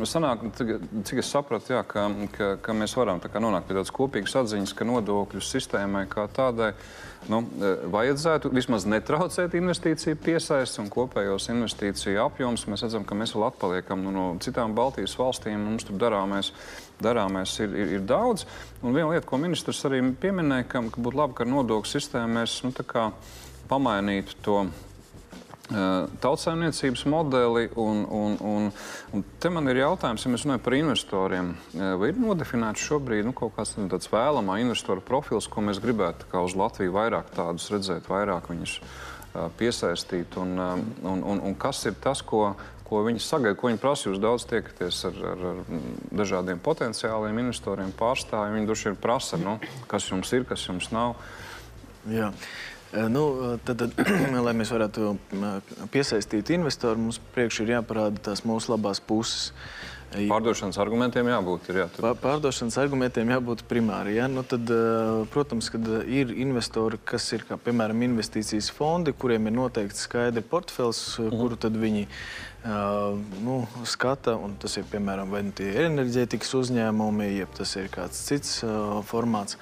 [0.05, 2.03] sanāk, cik es sapratu, jā, ka,
[2.35, 6.71] ka, ka mēs varam nonākt pie tādas kopīgas atziņas, ka nodokļu sistēmai kā tādai
[7.27, 7.41] nu,
[7.91, 12.67] vajadzētu vismaz netraucēt investīciju piesaisti un kopējos investīciju apjoms.
[12.67, 15.59] Mēs redzam, ka mēs vēl atpaliekam nu, no citām Baltijas valstīm.
[15.59, 16.53] Mums tur darāmais,
[17.03, 18.47] darāmais ir, ir, ir daudz.
[18.81, 22.61] Un viena lieta, ko ministrs arī pieminēja, ka, ka būtu labi, ka nodokļu sistēmā mēs
[22.63, 22.73] nu,
[23.67, 24.61] pamainītu to
[25.67, 27.67] tautsājumniecības modeli.
[27.75, 28.69] Un, un, un,
[29.13, 31.51] un te man ir jautājums, ja mēs runājam par investoriem.
[31.73, 36.55] Vai ir nodefinēts šobrīd nu, kaut kāds tāds vēlamā investoru profils, ko mēs gribētu uz
[36.57, 38.79] Latviju vairāk tādus redzēt, vairāk viņus
[39.59, 40.39] piesaistīt?
[40.39, 42.53] Un, un, un, un kas ir tas, ko,
[42.87, 44.07] ko viņi sagaida, ko viņi prasa?
[44.07, 45.83] Jūs daudz tiekaties ar, ar, ar
[46.15, 48.61] dažādiem potenciāliem investoriem, pārstāvjiem.
[48.61, 49.57] Viņi droši vien prasa, nu,
[49.91, 51.17] kas jums ir, kas jums nav.
[52.07, 52.31] Jā.
[52.93, 53.83] Nu, tad,
[54.47, 55.17] lai mēs varētu
[55.91, 59.51] piesaistīt investoru, mums priekšā ir jāparāda tās mūsu labās puses.
[60.07, 61.65] Pārdošanas argumentiem jābūt.
[61.67, 62.05] Ir, jā, tur...
[62.21, 64.15] Pārdošanas argumentiem jābūt primāri.
[64.15, 64.29] Ja?
[64.31, 64.71] Nu, tad,
[65.33, 71.01] protams, kad ir investori, kas ir kā, piemēram investīcijas fondi, kuriem ir noteikti skaidri portfels,
[71.19, 71.41] -hmm.
[71.41, 72.07] kuru tad viņi
[73.43, 74.37] nu, skata.
[74.63, 78.63] Tas ir piemēram vai nu tie enerģētikas uzņēmumi, jeb tas ir kāds cits
[79.11, 79.59] formāts.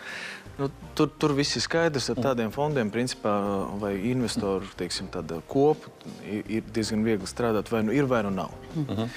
[0.57, 2.07] Nu, tur, tur viss ir skaidrs.
[2.13, 3.33] Ar tādiem fondiem, principā,
[3.81, 5.09] vai investoru teiksim,
[5.51, 5.91] kopu
[6.23, 7.71] ir, diezgan viegli strādāt.
[7.73, 8.53] Vai nu ir, vai nu nav.
[8.75, 9.01] Uh mhm.
[9.01, 9.09] -huh.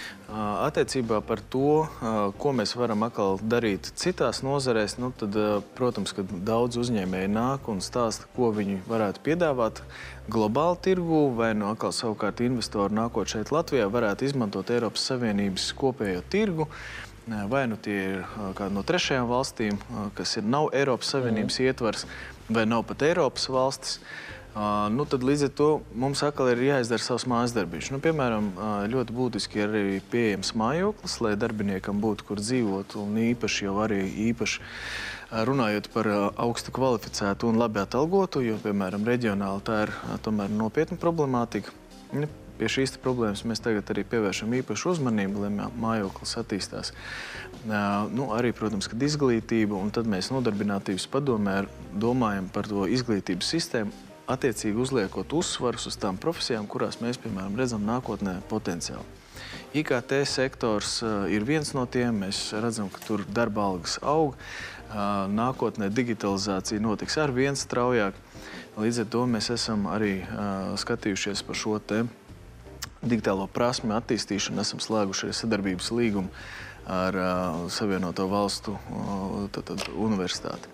[0.66, 1.88] Attiecībā par to,
[2.38, 5.32] ko mēs varam atkal darīt citās nozarēs, nu, tad,
[5.74, 9.80] protams, ka daudz uzņēmēji nāk un stāsta, ko viņi varētu piedāvāt
[10.28, 16.22] globāli tirgu, vai nu atkal savukārt investori nākot šeit Latvijā varētu izmantot Eiropas Savienības kopējo
[16.28, 16.62] tirgu.
[16.62, 17.07] Uh,
[17.50, 18.24] vai nu tie ir
[18.58, 19.78] kādi no trešajām valstīm,
[20.18, 21.68] kas ir nav Eiropas Savienības mm.
[21.68, 22.08] ietvars,
[22.48, 23.98] vai nav pat Eiropas valstis.
[23.98, 24.28] Uh,
[24.90, 27.90] nu, tad līdz ar to mums atkal ir jāizdara savs mājas darbs.
[27.92, 28.50] Nu, piemēram,
[28.90, 32.96] ļoti būtiski ir arī pieejams mājoklis, lai darbiniekam būtu kur dzīvot.
[33.02, 34.64] Un īpaši jau arī īpaši
[35.48, 36.10] runājot par
[36.40, 41.74] augstu kvalificētu un labi atalgotu, jo, piemēram, reģionāli tā ir tomēr nopietna problemātika.
[42.58, 46.90] Pie šīs problēmas mēs tagad arī pievēršam īpašu uzmanību, lai mājoklis attīstās.
[48.10, 51.60] Nu, arī, protams, kad izglītība, un tad mēs nodarbinātības padomē
[51.94, 53.94] domājam par to izglītības sistēmu,
[54.28, 59.06] attiecīgi uzliekot uzsvarus uz tām profesijām, kurās mēs, piemēram, redzam nākotnē potenciālu.
[59.78, 60.98] IKT sektors
[61.30, 62.24] ir viens no tiem.
[62.24, 64.34] Mēs redzam, ka tur darba algas aug.
[65.30, 68.18] Nākotnē digitalizācija notiks ar vien straujāk.
[68.78, 70.16] Līdz ar to mēs esam arī
[70.80, 72.27] skatījušies par šo tēmu
[73.02, 76.32] digitālo prasmu attīstīšanu esam slēguši arī sadarbības līgumu
[76.88, 80.70] ar uh, Savienoto Valstu uh, tad, tad, universitāti.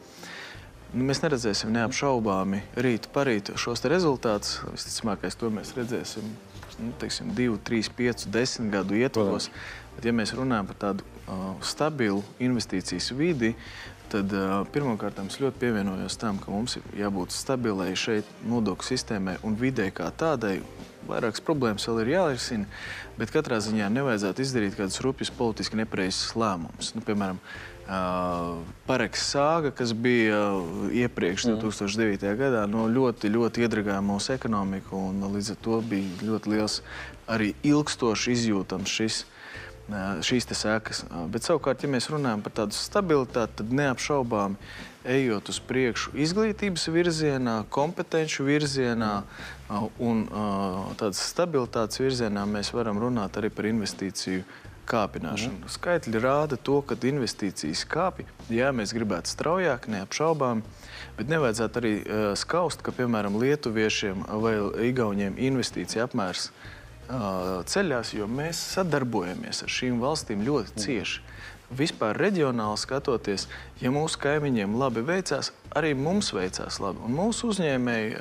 [0.94, 4.60] Nu, mēs neredzēsim neapšaubāmi rīt parīt šos rezultātus.
[4.70, 6.28] Visticamākais to mēs redzēsim
[6.78, 9.50] nu, teiksim, 2, 3, 5, 10 gadu ietvaros.
[9.96, 13.52] Bet, ja mēs runājam par tādu uh, stabilu investīcijas vidi,
[14.12, 14.32] tad
[14.74, 19.90] pirmkārt es ļoti pievienojos tam, ka mums ir jābūt stabilai šeit nodokļu sistēmai un vidē
[19.94, 20.58] kā tādai
[21.08, 22.66] vairākas problēmas vēl ir jārisina,
[23.18, 26.94] bet katrā ziņā nevajadzētu izdarīt kādus rupjus politiski nepareizus lēmumus.
[26.96, 27.40] Nu, piemēram,
[28.86, 30.38] Pareks sāga, kas bija
[30.88, 31.58] iepriekš, mm.
[31.60, 32.30] 2009.
[32.38, 36.78] gadā, no ļoti, ļoti iedragāja mūsu ekonomiku, un līdz ar to bija ļoti liels
[37.28, 39.20] arī ilgstoši izjūtams šis
[40.24, 41.04] šīs sekas.
[41.28, 44.56] Bet savukārt, ja mēs runājam par tādu stabilitāti, tad neapšaubāmi
[45.04, 49.22] ejot uz priekšu izglītības virzienā, kompetenci virzienā
[50.00, 50.24] un
[50.96, 54.44] tādas stabilitātes virzienā, mēs varam runāt arī par investīciju
[54.88, 55.62] kāpināšanu.
[55.64, 55.72] Mhm.
[55.72, 58.26] Skaitļi rāda to, ka investīcijas kāpj.
[58.52, 60.60] Jā, mēs gribētu straujāk, neapšaubām,
[61.16, 68.28] bet nevajadzētu arī uh, skaust, ka, piemēram, lietuviešiem vai igauniem investīcija apmērs uh, ceļās, jo
[68.30, 70.84] mēs sadarbojamies ar šīm valstīm ļoti mhm.
[70.86, 71.24] cieši.
[71.74, 73.46] Vispār reģionāli skatoties,
[73.80, 77.00] ja mūsu kaimiņiem labi veicās, arī mums veicās labi.
[77.08, 78.18] Un mūsu uzņēmēji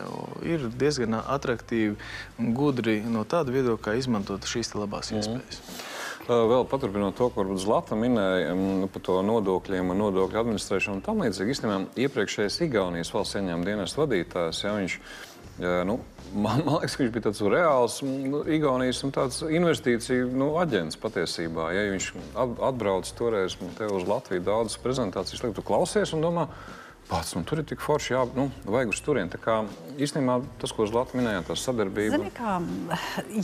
[0.47, 1.97] ir diezgan attraktīvi
[2.39, 5.19] un gudri no tāda viedokļa, kā izmantot šīs labās mm.
[5.19, 5.91] iespējas.
[6.23, 8.53] Vēl paturpinot to, ko Zlata minēja
[8.93, 11.51] par to nodokļiem un nodokļu administrēšanu un tam līdzīgi.
[11.51, 14.95] Īstenībā iepriekšējais Igaunijas valsts ieņēmuma dienas vadītājs, ja viņš
[15.59, 15.99] nu,
[16.33, 21.69] man, man liekas, ka viņš bija tāds reāls nu, Igaunijas investīciju nu, aģents patiesībā.
[21.75, 22.07] Ja viņš
[22.69, 26.47] atbrauc toreiz uz Latviju daudzas prezentācijas, lai tu klausies un domā,
[27.13, 29.41] pats, tur ir tik forši, jā, nu, vajag uz turieni.
[30.01, 32.17] Īstenībā tas, ko Zlata minēja, tā sadarbība.
[32.17, 32.55] Zini, kā,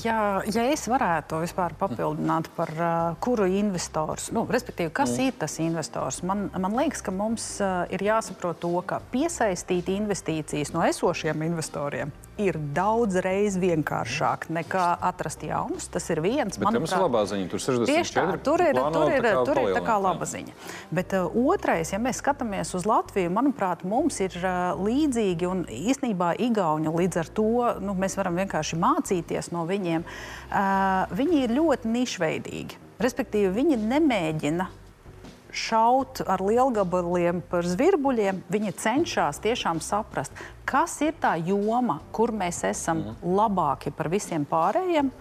[0.02, 5.28] ja, ja es varētu vispār papildināt par uh, kuru investors, nu, respektīvi, kas mm.
[5.28, 10.74] ir tas investors, man, man liekas, ka mums uh, ir jāsaprot to, ka piesaistīt investīcijas
[10.74, 15.90] no esošiem investoriem ir daudz reizes vienkāršāk nekā atrast jaunus.
[15.92, 16.58] Tas ir viens.
[16.58, 17.50] Bet manuprāt, ir labā ziņa.
[17.52, 20.56] Tur 64 tā, tur ir, plāno, tur ir, tur ir tā kā laba ziņa.
[20.96, 26.34] Bet uh, otrais, ja mēs skatāmies uz Latviju, manuprāt, mums ir uh, līdzīgi un īstenībā
[26.48, 27.50] Igauni līdz ar to
[27.84, 30.06] nu, mēs varam vienkārši mācīties no viņiem.
[30.50, 32.86] Uh, viņi ir ļoti nišveidīgi.
[33.00, 34.66] Respektīvi, viņi nemēģina
[35.52, 40.36] šaut ar lielgabaliem par zvirbuļiem, viņi cenšas tiešām saprast,
[40.70, 43.36] kas ir tā joma, kur mēs esam mhm.
[43.40, 45.12] labāki par visiem pārējiem,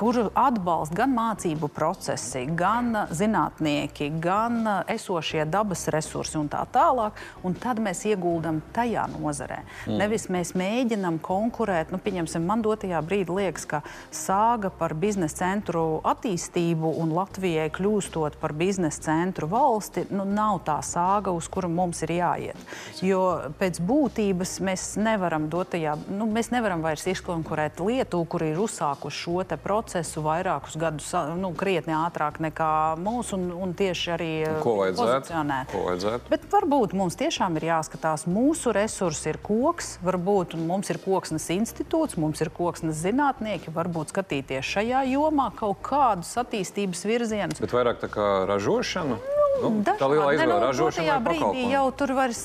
[0.00, 7.18] kuru atbalsta gan mācību procesi, gan zinātnieki, gan esošie dabas resursi un tā tālāk.
[7.44, 9.58] Un tad mēs ieguldam tajā nozarē.
[9.84, 9.98] Mm.
[10.00, 11.92] Nevis mēs mēģinam konkurēt.
[11.92, 18.40] Nu, pieņemsim, man dotajā brīdī liekas, ka sāga par biznesa centru attīstību un Latvijai kļūstot
[18.40, 22.64] par biznesa centru valsti, nu, nav tā sāga, uz kuru mums ir jāiet.
[23.04, 29.24] Jo pēc būtības mēs nevaram dotajā, nu, mēs nevaram vairs izkonkurēt Lietuvu, kur ir uzsākuši
[29.26, 31.08] šo procesu procesu vairākus gadus,
[31.40, 34.30] nu, krietni ātrāk nekā mūsu, un, un tieši arī
[34.62, 35.34] ko vajadzētu,
[35.72, 36.30] ko vajadzētu.
[36.30, 42.20] Bet varbūt mums tiešām ir jāskatās, mūsu resursi ir koks, varbūt mums ir koksnes institūts,
[42.22, 47.62] mums ir koksnes zinātnieki, varbūt skatīties šajā jomā kaut kādus attīstības virzienus.
[47.62, 49.18] Bet vairāk tā kā ražošana?
[49.18, 49.49] Nu,
[49.84, 52.40] tā lielā izvēle ražošanā brīdī jau tur vairs,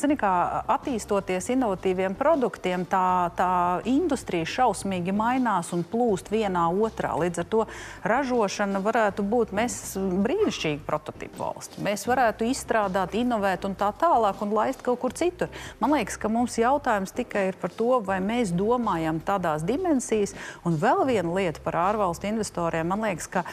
[0.00, 0.32] zini, kā
[0.76, 3.50] attīstoties inovatīviem produktiem, tā, tā
[3.88, 7.14] industrija šausmīgi mainās un plūst vienā otrā.
[7.18, 7.64] Līdz ar to
[8.08, 11.80] ražošana varētu būt mēs brīnišķīgi prototipu valsts.
[11.84, 15.50] Mēs varētu izstrādāt, inovēt un tā tālāk un laist kaut kur citur.
[15.82, 20.36] Man liekas, ka mums jautājums tikai ir par to, vai mēs domājam tādās dimensijas.
[20.68, 23.44] Un vēl viena lieta par ārvalstu investoriem, man liekas, ka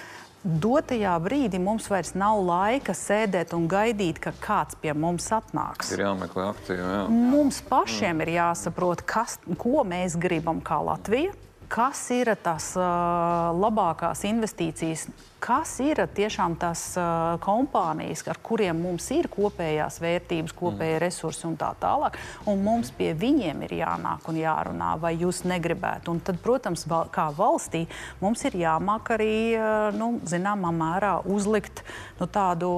[0.46, 5.90] dotajā brīdī mums vairs nav laika sēdēt un gaidīt, ka kāds pie mums atnāks.
[5.96, 6.82] Ir jāmeklē aktīvi.
[6.82, 7.02] Jā.
[7.10, 8.26] Mums pašiem mm.
[8.26, 11.34] ir jāsaprot, kas, ko mēs gribam kā Latvija,
[11.72, 15.08] kas ir tās uh, labākās investīcijas
[15.44, 21.04] kas ir tiešām tās uh, kompānijas, ar kuriem mums ir kopējās vērtības, kopējie mm.
[21.04, 22.18] resursi un tā tālāk.
[22.50, 26.16] Un mums pie viņiem ir jānāk un jārunā, vai jūs negribētu.
[26.16, 27.86] Un tad, protams, val, kā valstī
[28.24, 31.84] mums ir jāmāk arī uh, nu, zināmā mērā uzlikt
[32.20, 32.72] nu, tādu,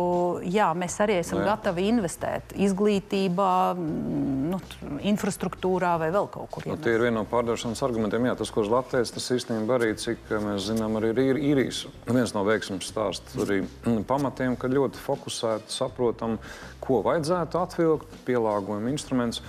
[0.44, 1.52] jā, mēs arī esam jā.
[1.54, 4.62] gatavi investēt izglītībā, nu,
[5.08, 6.68] infrastruktūrā vai vēl kaut kur.
[6.68, 8.28] Nu, tie ir viena no pārdošanas argumentiem.
[8.30, 11.86] Jā, tas, ko Latvijas tas īstenībā arī, cik mēs zinām, arī ir īrijas.
[12.10, 13.62] Viens no veiksmes stāsts arī
[14.12, 16.38] pamatiem, ka ļoti fokusēti saprotam,
[16.84, 19.44] ko vajadzētu atvilkt, pielāgojumu instrumentus.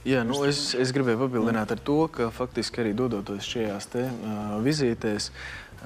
[0.00, 4.54] Jā, nu, es, es gribēju papildināt ar to, ka faktiski arī dodoties šajās te, uh,
[4.64, 5.28] vizītēs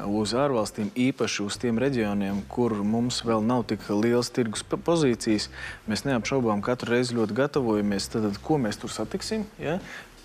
[0.07, 5.49] uz ārvalstīm, īpaši uz tiem reģioniem, kur mums vēl nav tik liels tirgus pozīcijas,
[5.91, 8.11] mēs neapšaubām katru reizi ļoti gatavojamies.
[8.15, 9.47] Tad, ko mēs tur satiksim?
[9.63, 9.81] Ja?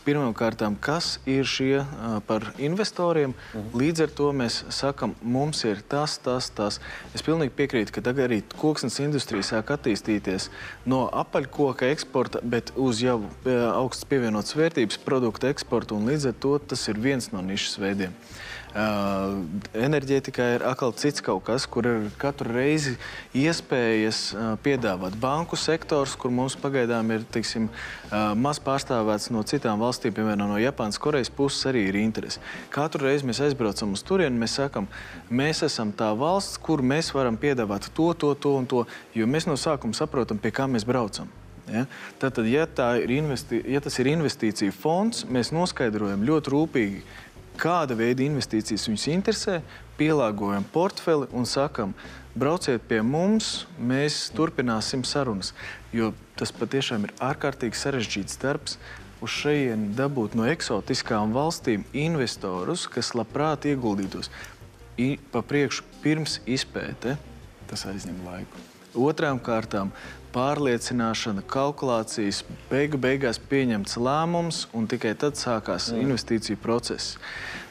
[0.09, 1.83] Pirmkārt, kas ir šie
[2.25, 3.35] par investoriem?
[3.53, 3.77] Mhm.
[3.77, 6.79] Līdz ar to mēs sakām, mums ir tas, tas, tas.
[7.13, 10.49] Es pilnīgi piekrītu, ka tagad arī koksnes industrija sāk attīstīties
[10.89, 16.01] no apaļkoka eksporta, bet uz jau augstas pievienotas vērtības produktu eksportu.
[16.09, 18.15] Līdz ar to tas ir viens no nišas veidiem.
[18.69, 19.39] Uh,
[19.73, 22.91] enerģētikā ir atkal cits kaut kas, kur ir katru reizi
[23.33, 29.81] iespējas uh, piedāvāt banku sektors, kur mums pagaidām ir teiksim, uh, maz pārstāvēts no citām
[29.81, 32.37] valstīm, piemēram, no Japānas, Korejas puses arī ir interese.
[32.69, 34.85] Katru reizi mēs aizbraucam uz turieni, mēs sakam,
[35.33, 38.85] mēs esam tā valsts, kur mēs varam piedāvāt to, to, to un to,
[39.17, 41.33] jo mēs no sākuma saprotam, pie kā mēs braucam.
[41.69, 41.85] Ja?
[42.21, 42.65] Tātad, ja,
[43.01, 43.61] ir investi...
[43.69, 47.01] ja tas ir investīcija fonds, mēs noskaidrojam ļoti rūpīgi,
[47.59, 49.59] kāda veida investīcijas viņus interesē,
[49.99, 51.93] pielāgojam portfeli un sakam,
[52.39, 55.51] brauciet pie mums, mēs turpināsim sarunas.
[55.95, 58.79] Jo tas patiešām ir ārkārtīgi sarežģīts darbs.
[59.19, 64.31] Uz šejienu dabūt no eksotiskām valstīm investorus, kas labprāt ieguldītos
[64.99, 67.17] I, pa priekšu pirms izpēte,
[67.67, 68.63] tas aizņem laiku.
[68.99, 69.91] Otrām kārtām
[70.33, 76.03] pārliecināšana, kalkulācijas, beigu beigās pieņemts lēmums, un tikai tad sākās mm.
[76.05, 77.17] investīciju process.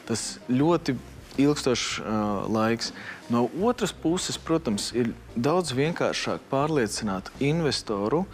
[0.09, 0.97] Tas ļoti
[1.39, 2.93] ilgstošs uh, laiks.
[3.29, 8.25] No otras puses, protams, ir daudz vienkāršāk pārliecināt investoru,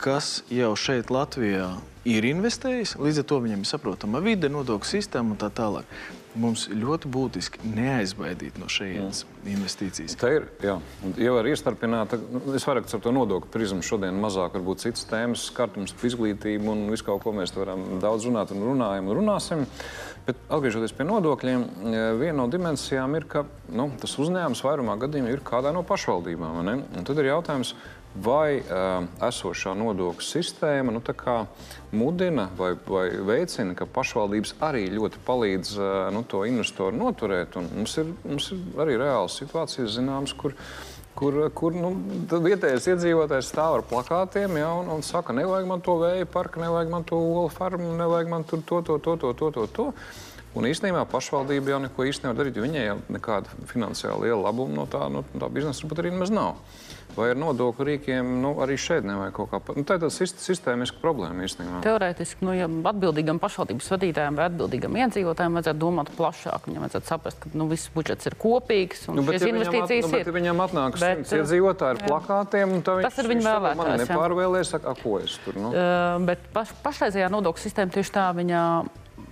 [0.00, 1.74] kas jau šeit Latvijā
[2.08, 5.88] ir investējis, līdz ar to viņam ir saprotama vide, nodokļu sistēma un tā tālāk
[6.40, 10.16] mums ļoti būtiski neaizbaidīt no šejienes investīcijas.
[10.20, 10.48] Tā ir.
[10.64, 10.76] Jā.
[11.04, 15.06] Un, ja var iestarpināt, nu, es vairāk ar to nodokļu prizmu šodien mazāk varbūt citas
[15.10, 19.20] tēmas, skartums par izglītību un visu kaut ko mēs varam daudz runāt un runājam un
[19.20, 19.66] runāsim.
[20.24, 21.64] Bet atgriežoties pie nodokļiem,
[22.16, 23.42] viena no dimensijām ir, ka
[23.76, 26.70] nu, tas uzņēmums vairumā gadījumā ir kādā no pašvaldībām.
[27.04, 27.74] Tad ir jautājums,
[28.14, 31.02] vai uh, esošā nodokļu sistēma nu,
[31.94, 37.58] mudina vai, vai veicina, ka pašvaldības arī ļoti palīdz uh, nu, to investoru noturēt.
[37.58, 40.54] Un mums ir, mums ir arī reāls situācijas zināmas, kur
[41.14, 41.92] kur, kur nu,
[42.26, 46.90] vietējais iedzīvotājs stāv ar plakātiem ja, un, un saka, nevajag man to vēja parku, nevajag
[46.90, 49.66] man to olu farmu, nevajag man to, to, to, to, to, to.
[49.76, 49.90] to.
[50.54, 54.76] Un īstenībā pašvaldība jau neko īsti nevar darīt, jo viņai jau nekāda finansiāla liela labuma
[54.76, 56.60] no tā, no tā biznesa varbūt arī nemaz nav.
[57.14, 59.82] Vai ar nodokļu rīkiem nu, arī šeit nevajag kaut kā tādu?
[59.82, 61.82] Nu, tā ir tāda sistēmiska problēma īstenībā.
[61.84, 66.66] Teorētiski, nu, ja atbildīgam pašvaldības vadītājam vai atbildīgam iedzīvotājam vajadzētu domāt plašāk.
[66.66, 70.10] Viņam vajadzētu saprast, ka nu, viss budžets ir kopīgs un nu, šīs ja investīcijas viņam,
[70.10, 70.34] at, nu, ir.
[70.38, 73.80] Viņam atnāk simts iedzīvotāji ar plakātiem, un tas ir viņa vēlētājs.
[73.84, 75.60] Man nepārvēlēs, saka, ko es tur.
[75.60, 75.70] Nu?
[75.70, 78.60] Uh, bet paš, pašreizējā nodokļu sistēma tieši tā viņa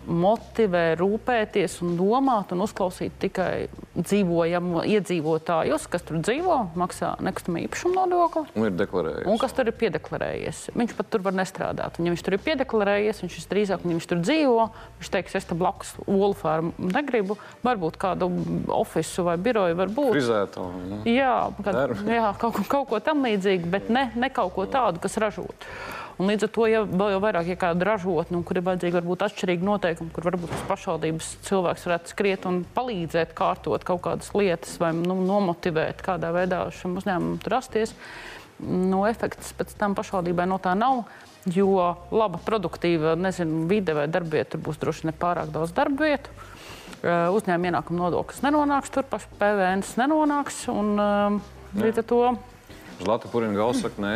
[0.07, 8.07] motivē rūpēties un domāt un uzklausīt tikai dzīvojamu iedzīvotājus, kas tur dzīvo, maksā nekustamā īpašuma
[8.07, 8.45] nodokli.
[8.59, 9.29] Un ir deklarējies.
[9.31, 10.63] Un kas tur ir piedeklarējies.
[10.79, 11.99] Viņš pat tur var nestrādāt.
[11.99, 14.69] Un, ja viņš tur ir piedeklarējies, viņš visdrīzāk, ja viņš tur dzīvo,
[15.01, 18.31] viņš teiks, es te blakus olu farmu negribu, varbūt kādu
[18.73, 20.13] ofisu vai biroju varbūt.
[20.17, 20.69] Frizēto.
[20.89, 21.03] Nu.
[21.09, 25.21] Jā, kad, jā kaut, kaut ko tam līdzīgu, bet ne, ne kaut ko tādu, kas
[25.23, 25.69] ražotu.
[26.21, 29.25] Un līdz ar to, ja vēl vairāk ir kāda ražotne, nu, kur ir vajadzīgi varbūt
[29.27, 34.77] atšķirīgi noteikumi, kur varbūt tas pašvaldības cilvēks varētu skriet un palīdzēt kārtot kaut kādas lietas
[34.83, 37.95] vai nu, nomotivēt kādā veidā šim uzņēmumam rasties,
[38.63, 41.05] no efekts pēc tam pašvaldībai no tā nav.
[41.51, 46.31] Jo laba, produktīva nezinu, vide vai darbieta būs droši ne pārāk daudz darba vietu.
[47.03, 50.61] Uzņēmuma ienākuma nodoklis nenonāks tur, pašs PVNs nenonāks.
[50.71, 50.95] Un,
[51.75, 52.21] līdz ar to
[53.03, 54.15] Zlata Purina Gals saka, nē.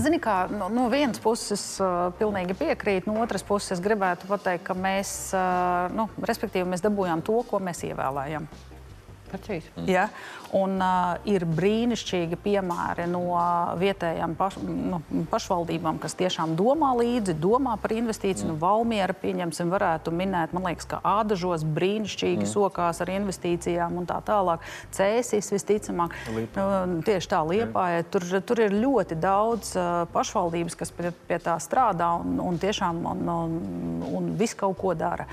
[0.00, 4.76] Zini, kā no, no vienas puses uh, pilnīgi piekrīt, no otras puses gribētu pateikt, ka
[4.78, 8.48] mēs, uh, nu, respektīvi, mēs dabūjām to, ko mēs ievēlējam.
[9.36, 9.70] Precīzi.
[9.90, 10.08] Ja?
[10.56, 13.24] Un, uh, ir brīnišķīgi piemēri no
[13.80, 18.46] vietējām paš, nu, pašvaldībām, kas tiešām domā līdzi, domā par investīciju.
[18.46, 18.52] Mm.
[18.54, 22.50] Nu, Valmiera, pieņemsim, varētu minēt, man liekas, ka Ādažos brīnišķīgi mm.
[22.52, 24.64] sokās ar investīcijām un tā tālāk.
[24.96, 26.14] Cēsīs visticamāk.
[26.36, 26.68] Lipa.
[26.88, 28.06] Nu, tieši tā, Liepāja.
[28.10, 33.02] Tur, tur ir ļoti daudz uh, pašvaldības, kas pie, pie tā strādā un, un tiešām
[33.12, 33.60] un, un,
[34.14, 35.26] un visu kaut ko dara.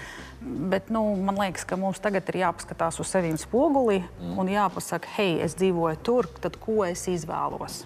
[0.43, 4.35] Bet nu, man liekas, ka mums tagad ir jāpaskatās uz sevi spoguli mm.
[4.41, 7.83] un jāpasaka, hei, es dzīvoju tur, tad ko es izvēlos?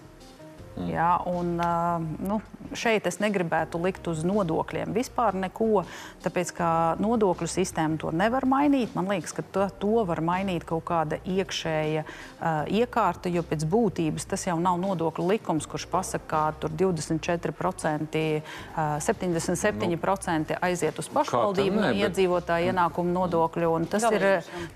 [0.78, 0.89] Mm.
[0.93, 1.55] Jā, un,
[2.21, 2.38] nu,
[2.78, 5.84] šeit es negribētu likt uz nodokļiem vispār neko,
[6.21, 6.69] tāpēc ka
[7.01, 8.93] nodokļu sistēma to nevar mainīt.
[8.97, 14.28] Man liekas, ka to, to var mainīt kaut kāda iekšēja uh, iekārta, jo pēc būtības
[14.30, 18.21] tas jau nav nodokļu likums, kurš pasaka, ka tur 24%,
[18.78, 23.73] uh, 77% nu, aiziet uz pašvaldību no iedzīvotāju ienākumu nodokļu.
[23.89, 24.28] Tas ir,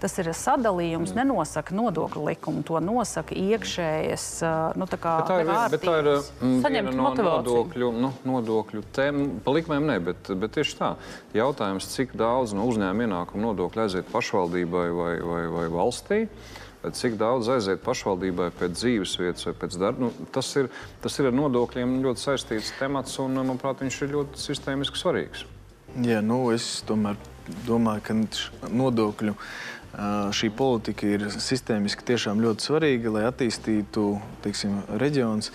[0.02, 1.22] tas ir sadalījums, mm.
[1.22, 5.91] nenosaka nodokļu likumu, to nosaka iekšējas uh, nu, tā kā, bet tā ir, bet tā
[5.92, 9.38] tā ir mm, viena no nodokļu, nu, nodokļu tēmām.
[9.46, 10.92] Pa likmēm ne, bet, bet tieši tā.
[11.38, 16.24] Jautājums, cik daudz no uzņēmuma ienākuma nodokļa aiziet pašvaldībai vai, vai, vai valstī.
[16.82, 20.08] Cik daudz aiziet pašvaldībai pēc dzīves vietas vai pēc darba?
[20.08, 20.72] Nu, tas, ir,
[21.04, 25.46] tas ir ar nodokļiem ļoti saistīts temats, un, manuprāt, viņš ir ļoti sistēmiski svarīgs.
[26.02, 27.20] Jā, nu, es tomēr
[27.68, 29.36] domāju, ka nodokļu
[30.32, 34.06] šī politika ir sistēmiski tiešām ļoti svarīga, lai attīstītu
[34.44, 35.52] teiksim, reģionus.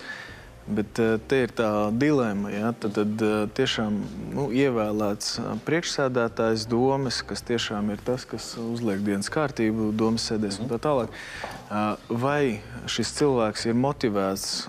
[0.67, 2.73] Bet uh, te ir tā dilemma, ja?
[2.75, 4.01] tad, tad uh, tiešām
[4.35, 10.59] nu, ievēlēts uh, priekšsēdētājs domas, kas tiešām ir tas, kas uzliek dienas kārtību, domas sēdēs
[10.59, 11.13] un tā tālāk.
[12.07, 14.67] Vai šis cilvēks ir motivēts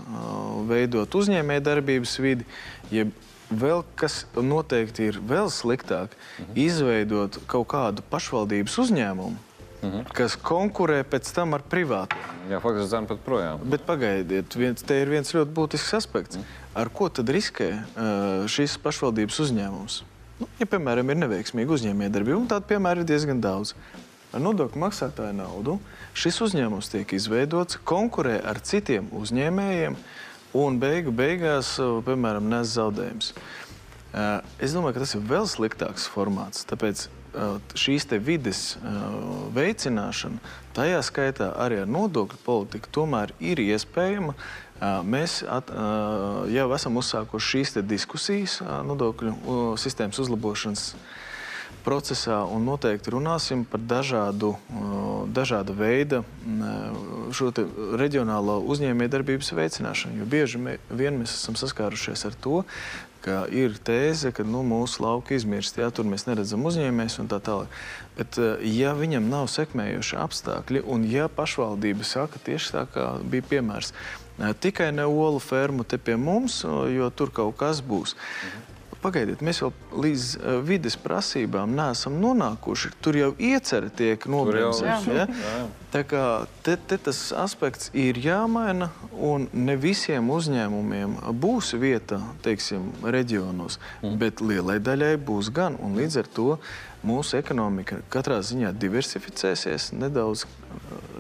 [0.71, 2.47] veidot uzņēmēju darbības vidi,
[2.95, 3.11] jeb
[3.51, 6.57] vēl kas noteikti ir vēl sliktāk, mhm.
[6.69, 9.48] izveidot kaut kādu pašvaldības uzņēmumu,
[9.79, 10.09] Mhm.
[10.15, 12.17] kas konkurē pēc tam ar privātu.
[12.51, 13.63] Jā, faktiski zem pat projām.
[13.63, 16.37] Bet pagaidiet, viens, te ir viens ļoti būtisks aspekts.
[16.37, 16.45] Mhm.
[16.75, 20.03] Ar ko tad riskē uh, šis pašvaldības uzņēmums?
[20.39, 23.75] Nu, ja, piemēram, ir neveiksmīga uzņēmējdarbība, un tādu piemēru ir diezgan daudz.
[24.29, 25.79] Ar nodokļu maksātāju naudu
[26.19, 29.97] šis uzņēmums tiek izveidots, konkurē ar citiem uzņēmējiem
[30.59, 31.77] un beigu beigās,
[32.07, 33.33] piemēram, nes zaudējumus.
[34.09, 36.67] Uh, es domāju, ka tas ir vēl sliktāks formāts.
[36.69, 37.07] Tāpēc
[37.79, 38.63] šīs vides
[39.55, 40.41] veicināšana,
[40.77, 44.35] tajā skaitā arī ar nodokļu politiku, tomēr ir iespējama.
[45.03, 45.73] Mēs at,
[46.55, 50.93] jau esam uzsākuši šīs diskusijas nodokļu sistēmas uzlabošanas
[51.89, 54.53] procesā un noteikti runāsim par dažādu,
[55.35, 56.23] dažāda veida
[57.35, 57.51] šo
[58.01, 60.21] reģionālo uzņēmējdarbības veicināšanu.
[60.21, 60.61] Jo bieži
[60.91, 62.63] vien mēs esam saskārušies ar to,
[63.29, 67.41] ka ir tēze, ka nu, mūsu lauka izmirst, ja tur mēs neredzam uzņēmējus un tā
[67.45, 67.75] tālāk.
[68.17, 73.47] Bet, eh, ja viņam nav sekmējoši apstākļi, un ja pašvaldība saka tieši tā, kā bija
[73.53, 73.93] piemērs,
[74.63, 76.63] tikai ne olu fermu te pie mums,
[76.95, 78.15] jo tur kaut kas būs.
[78.15, 78.68] Mhm.
[79.03, 79.73] Pagaidiet, mēs vēl
[80.05, 82.91] līdz uh, vides prasībām neesam nonākuši.
[83.05, 85.07] Tur jau iecerē tiek nobremzēts.
[85.07, 85.27] Ja?
[85.93, 86.23] Tā kā
[86.67, 94.19] te, te tas aspekts ir jāmaina, un ne visiem uzņēmumiem būs vieta, teiksim, reģionos, mm.
[94.21, 95.79] bet lielai daļai būs gan.
[95.81, 96.49] Un līdz ar to
[97.07, 100.47] mūsu ekonomika katrā ziņā diversificēsies nedaudz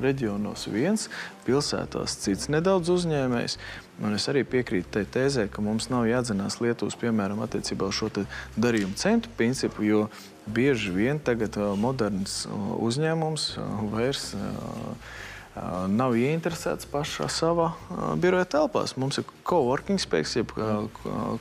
[0.02, 1.08] reģionos viens,
[1.46, 3.58] pilsētās cits nedaudz uzņēmējs.
[4.04, 8.10] Un es arī piekrītu tai tēzē, ka mums nav jādzinās Lietuvas, piemēram, attiecībā uz šo
[8.58, 10.04] darījumu centru principu, jo
[10.46, 14.30] bieži vien tagad uh, moderns uh, uzņēmums uh, vairs
[15.92, 17.72] nav ieinteresēts pašā savā
[18.20, 18.96] biroja telpās.
[19.00, 20.52] Mums ir coworking spēks, jeb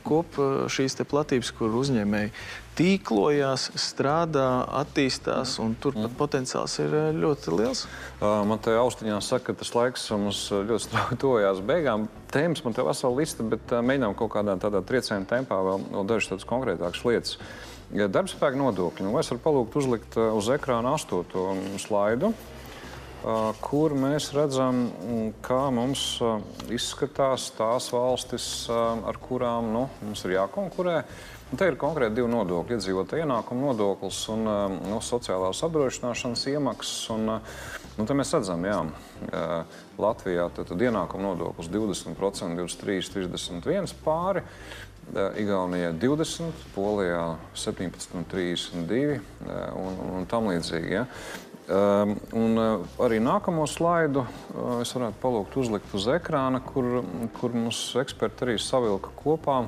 [0.06, 0.40] kop
[0.72, 2.32] šīs platības, kur uzņēmēji
[2.78, 4.48] tīklojās, strādā,
[4.80, 6.14] attīstās, un tur mm.
[6.18, 7.86] potenciāls ir ļoti liels.
[8.20, 12.06] Man te austiņā saka, ka tas laiks mums ļoti strauji tojās beigām.
[12.32, 16.30] Tēmas man te vesela lista, bet mēģinām kaut kādā tādā trieciena tempā vēl, vēl dažas
[16.34, 17.40] tādas konkrētākas lietas.
[17.88, 22.34] Darbspēka nodokļi, nu, es varu palūgt uzlikt uz ekrāna astoto slaidu,
[23.64, 24.86] kur mēs redzam,
[25.42, 26.20] kā mums
[26.70, 31.02] izskatās tās valstis, ar kurām nu, mums ir jākonkurē.
[31.48, 32.76] Un te ir konkrēti divi nodokļi.
[32.76, 36.98] Iedzīvotāja ienākuma nodoklis un um, nu, sociālās apdrošināšanas iemaksas.
[37.14, 37.30] Un,
[37.96, 38.66] nu, mēs redzam,
[39.30, 39.62] ka
[39.96, 44.44] Latvijā tad, tad ienākuma nodoklis 20%, 23, 31 pāri.
[45.40, 50.90] Igaunijā 20, Polijā 17, 32 un, un, un tam līdzīgi.
[50.92, 51.06] Ja?
[51.68, 57.02] Um, un uh, arī nākamo slaidu uh, es varētu palūgt uzlikt uz ekrāna, kur,
[57.36, 59.66] kur mums eksperti arī savilka kopā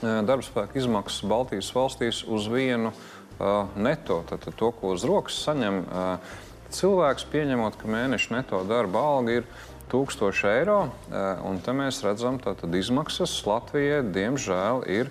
[0.00, 2.90] darbspēka izmaksas Baltijas valstīs uz vienu
[3.80, 5.78] neto, tad, tad to, ko uz rokas saņem
[6.74, 9.46] cilvēks, pieņemot, ka mēneša neto darba alga ir
[9.88, 10.82] 1000 eiro.
[11.48, 15.08] Un te mēs redzam, ka izmaksas Latvijai diemžēl ir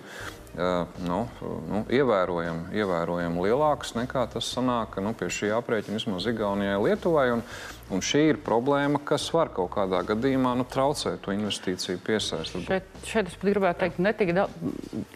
[1.06, 1.20] nu,
[1.70, 7.28] nu, ievērojami, ievērojami lielākas nekā tas sanāk nu, pie šī aprēķina vismaz Igaunijai, Lietuvai.
[7.38, 7.44] Un,
[7.94, 12.64] un šī ir problēma, kas var kaut kādā gadījumā nu, traucēt to investīciju piesaisti.
[12.68, 14.46] Šeit, šeit es gribētu teikt, ne tikai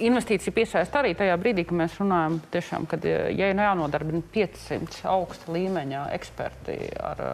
[0.07, 5.53] investīciju piesaist arī tajā brīdī, kad mēs runājam, tiešām, kad ja ir jānodarbina 500 augsta
[5.53, 7.27] līmeņa eksperti ar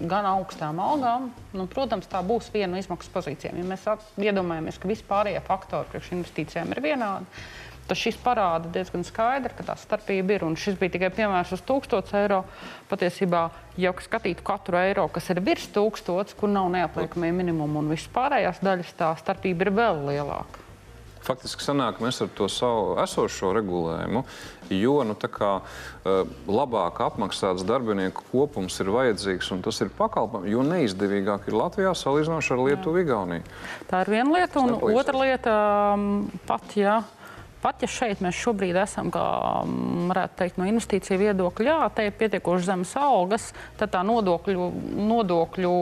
[0.00, 3.60] gan augstām algām, nu, protams, tā būs viena no izmaksu pozīcijām.
[3.60, 3.86] Ja mēs
[4.20, 7.40] iedomājamies, ka vispārējie faktori priekš investīcijām ir vienādi,
[7.86, 10.44] tad šis parāda diezgan skaidri, ka tā starpība ir.
[10.44, 12.42] Un šis bija tikai piemērs uz 1000 eiro.
[12.90, 13.46] Patiesībā,
[13.80, 18.62] ja skatītu katru eiro, kas ir virs 1000, kur nav neapliekamie minimumi un viss pārējās
[18.66, 20.65] daļas, tā starpība ir vēl lielāka.
[21.26, 24.22] Faktiski sanāk, mēs ar to savu esošo regulējumu,
[24.70, 30.62] jo nu, kā, uh, labāk apmaksāts darbinieku kopums ir vajadzīgs un tas ir pakalpojums, jo
[30.66, 33.46] neizdevīgāk ir Latvijā salīdzinoši ar Lietuvu, Igauniju.
[33.90, 35.56] Tā ir viena lieta, un otra lieta
[36.46, 37.00] pat, ja
[37.66, 39.20] Pat ja šeit mēs šobrīd esam, kā
[40.06, 43.48] varētu teikt, no investīciju viedokļa, jā, te ir pietiekoši zemes algas,
[43.80, 44.68] tad tā nodokļu,
[45.08, 45.72] nodokļu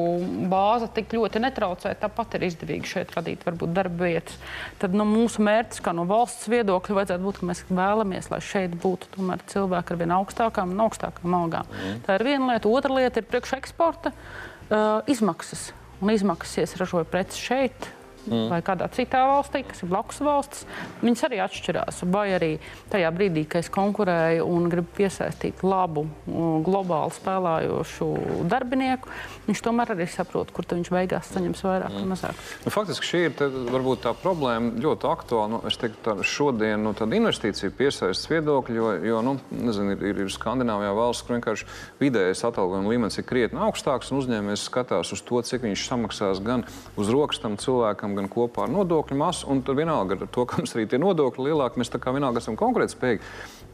[0.48, 1.92] bāze tik ļoti netraucē.
[2.00, 4.38] Tāpat ir izdevīgi šeit radīt varbūt darba vietas.
[4.80, 8.78] Tad nu, mūsu mērķis, kā no valsts viedokļa, vajadzētu būt, ka mēs vēlamies, lai šeit
[8.80, 11.68] būtu tomēr cilvēki ar vien augstākām un augstākām algām.
[11.68, 11.98] Mm.
[12.06, 12.72] Tā ir viena lieta.
[12.72, 15.68] Otra lieta ir priekš eksporta uh, izmaksas.
[16.00, 17.92] Un izmaksas, ja es ražoju preces šeit,
[18.26, 18.48] mm.
[18.52, 20.64] vai kādā citā valstī, kas ir blakus valsts,
[21.02, 22.02] viņas arī atšķirās.
[22.14, 22.50] Vai arī
[22.92, 28.10] tajā brīdī, kad es konkurēju un gribu piesaistīt labu, globāli spēlējošu
[28.50, 29.10] darbinieku,
[29.48, 32.00] viņš tomēr arī saprot, kur viņš beigās saņems vairāk mm.
[32.00, 32.44] vai mazāk.
[32.64, 35.50] Nu, faktiski šī ir te, varbūt tā problēma ļoti aktuāla.
[35.54, 40.22] Nu, es teiktu, tā šodien nu, investīcija piesaistas viedokļi, jo, jo nu, nezinu, ir, ir,
[40.24, 41.68] ir Skandināvijā valsts, kur vienkārši
[42.00, 46.64] vidējais atalgojuma līmenis ir krietni augstāks un uzņēmējs skatās uz to, cik viņš samaksās gan
[47.00, 49.48] uz rokas tam cilvēkam, gan kopā ar nodokļu masu.
[49.52, 52.58] Un vienalga ar to, ka mums arī tie nodokļi lielāki, mēs tā kā vienalga esam
[52.60, 53.22] konkurētspējīgi.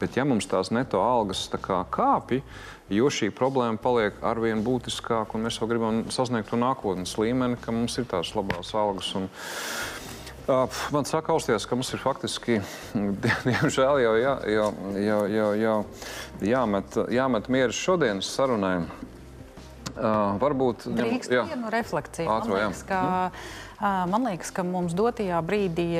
[0.01, 2.41] Bet ja mums tās neto algas kā kāpj,
[2.91, 7.73] jo šī problēma paliek arvien būtiskāka, un mēs jau gribam sasniegt to nākotnes līmeni, ka
[7.75, 9.11] mums ir tās labās algas.
[9.19, 9.29] Un,
[10.95, 12.59] man saka, austies, ka mums ir faktiski,
[13.47, 14.67] diemžēl, jau, jā, jau,
[15.05, 15.77] jau, jau, jau
[16.49, 18.79] jāmet, jāmet mieras šodienas sarunai.
[19.91, 22.29] Uh, varbūt drīkst vienu refleksiju.
[22.31, 25.95] Ātro, liekas, ka, mm Man liekas, ka mums dotajā brīdī,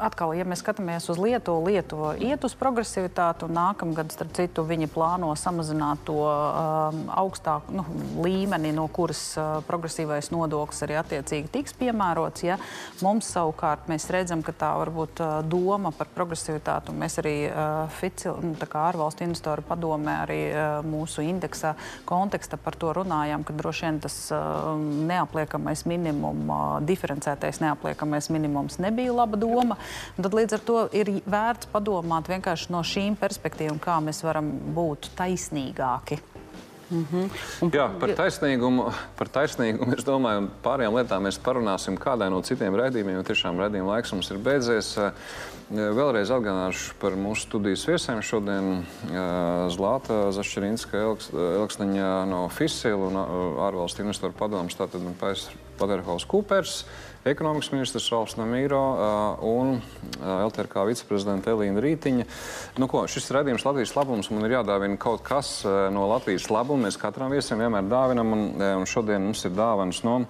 [0.00, 4.88] atkal, ja mēs skatāmies uz Lietuvu, Lietuva iet uz progresivitāti, un nākamgad, starp citu, viņi
[4.88, 7.84] plāno samazināt to um, augstāku nu,
[8.24, 12.46] līmeni, no kuras uh, progresīvais nodoklis arī attiecīgi tiks piemērots.
[12.46, 12.56] Ja?
[13.04, 17.92] Mums savukārt mēs redzam, ka tā varbūt uh, doma par progresivitāti, un mēs arī uh,
[17.98, 18.54] FICI, nu,
[18.86, 21.74] ārvalstu investoru padomē, arī uh, mūsu indeksa
[22.08, 26.80] konteksta par to runājām, ka droši vien tas uh, neapliekamais minimums, uh,
[27.18, 29.76] diferencētais neapliekamais minimums nebija laba doma.
[30.16, 35.10] Tad līdz ar to ir vērts padomāt vienkārši no šīm perspektīvām, kā mēs varam būt
[35.18, 36.20] taisnīgāki.
[36.90, 37.30] Mm -hmm.
[37.62, 42.74] Un, Jā, par taisnīgumu, par taisnīgumu es domāju, pārējām lietām mēs parunāsim kādā no citiem
[42.74, 44.98] raidījumiem, jo tiešām raidījuma laiks mums ir beidzies.
[45.70, 48.22] Vēlreiz atgādināšu par mūsu studijas viesiem.
[48.22, 48.86] Šodien
[49.68, 50.96] Zlāta Zašķerinska
[51.60, 53.16] Elksniņa no FISIL un
[53.60, 55.02] ārvalstu investoru padomus, tātad
[55.78, 56.84] Paderhaus Kūpers
[57.32, 58.82] ekonomikas ministrs Ralfs Namīro
[59.48, 59.76] un
[60.18, 62.28] LTRK viceprezidenta Elīna Rītiņa.
[62.80, 65.60] Nu, ko, šis redzījums Latvijas labums man ir jādāvina kaut kas
[65.94, 66.86] no Latvijas labuma.
[66.88, 68.48] Mēs katram viesam vienmēr dāvinam, un,
[68.80, 70.22] un šodien mums ir dāvanas no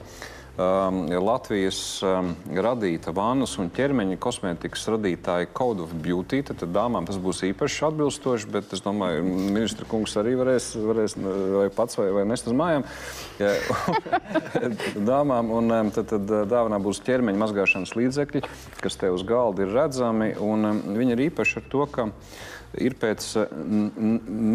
[0.59, 6.42] um, Latvijas um, radīta vannas un ķermeņa kosmētikas radītāja Code of Beauty.
[6.46, 11.16] Tad, tad dāmām tas būs īpaši atbilstoši, bet es domāju, ministra kungs arī varēs, varēs
[11.18, 12.86] vai pats vai, vai nest uz mājām.
[15.12, 18.44] Dāmām, un um, tad, tad dāvanā būs ķermeņa mazgāšanas līdzekļi,
[18.82, 22.11] kas te uz galda ir redzami, un um, viņi ir īpaši ar to, ka
[22.77, 23.53] ir pēc eh,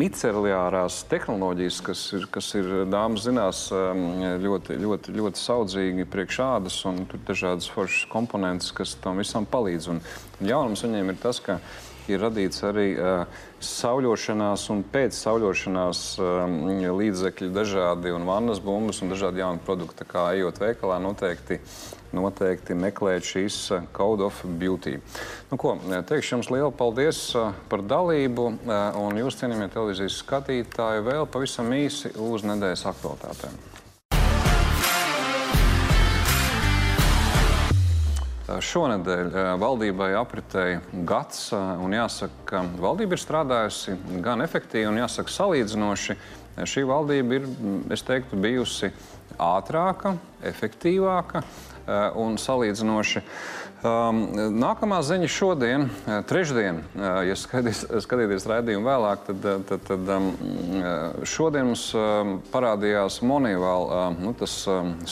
[0.01, 4.03] miceliārās tehnoloģijas, kas ir, kas ir dāmas zinās, um,
[4.43, 9.89] ļoti, ļoti, ļoti saudzīgi priekš ādas un tur dažādas foršas komponentes, kas tam visam palīdz.
[9.95, 10.03] Un
[10.43, 11.59] jaunums viņiem ir tas, ka
[12.11, 13.23] ir radīts arī uh,
[13.63, 16.55] sauļošanās un pēc sauļošanās um,
[16.99, 20.01] līdzekļi dažādi un vannas bumbas un dažādi jauni produkti.
[20.03, 21.61] Tā kā ejot veikalā noteikti
[22.13, 24.99] noteikti meklēt šīs uh, Code of Beauty.
[25.51, 31.07] Nu, ko, teikšu jums lielu paldies uh, par dalību, uh, un jūs, cienījamie televīzijas skatītāji,
[31.09, 33.72] vēl pavisam īsi uz nedēļas aktualitātēm.
[38.61, 43.95] Šonadēļ valdībai apritēja gads, un jāsaka, ka valdība ir strādājusi
[44.25, 46.17] gan efektīvi, un jāsaka, salīdzinoši.
[46.69, 47.47] Šī valdība ir,
[47.93, 48.91] es teiktu, bijusi
[49.41, 50.13] ātrāka,
[50.45, 51.41] efektīvāka
[52.19, 53.23] un salīdzinoši.
[53.83, 55.89] Nākamā ziņa šodien,
[56.29, 61.89] trešdien, ja skatīs, skatīties raidījumu vēlāk, tad, tad, tad šodien mums
[62.53, 63.89] parādījās Monīvēl
[64.21, 64.55] nu, tas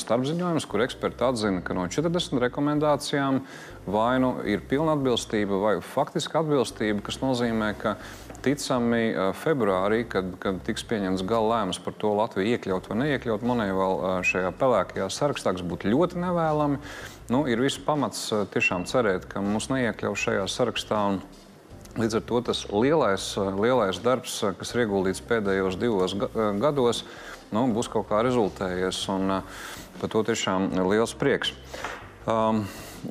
[0.03, 3.43] starpziņojums, kur eksperti atzina, ka no 40 rekomendācijām
[3.91, 7.97] vai nu ir pilna atbilstība vai faktiska atbilstība, kas nozīmē, ka
[8.45, 14.23] ticami februārī, kad, kad tiks pieņemts gala lēmums par to Latviju iekļaut vai neiekļaut Monēval
[14.27, 16.79] šajā pelēkajā sarakstā, kas būtu ļoti nevēlami,
[17.31, 21.05] nu, ir viss pamats tiešām cerēt, ka mūs neiekļaus šajā sarakstā.
[21.13, 21.23] Un,
[21.91, 27.01] Līdz ar to tas lielais, lielais darbs, kas ir ieguldīts pēdējos divos gados,
[27.51, 29.01] nu, būs kaut kā rezultējies.
[29.11, 29.41] Un,
[29.99, 31.51] par to tiešām liels prieks.
[32.29, 32.65] Um,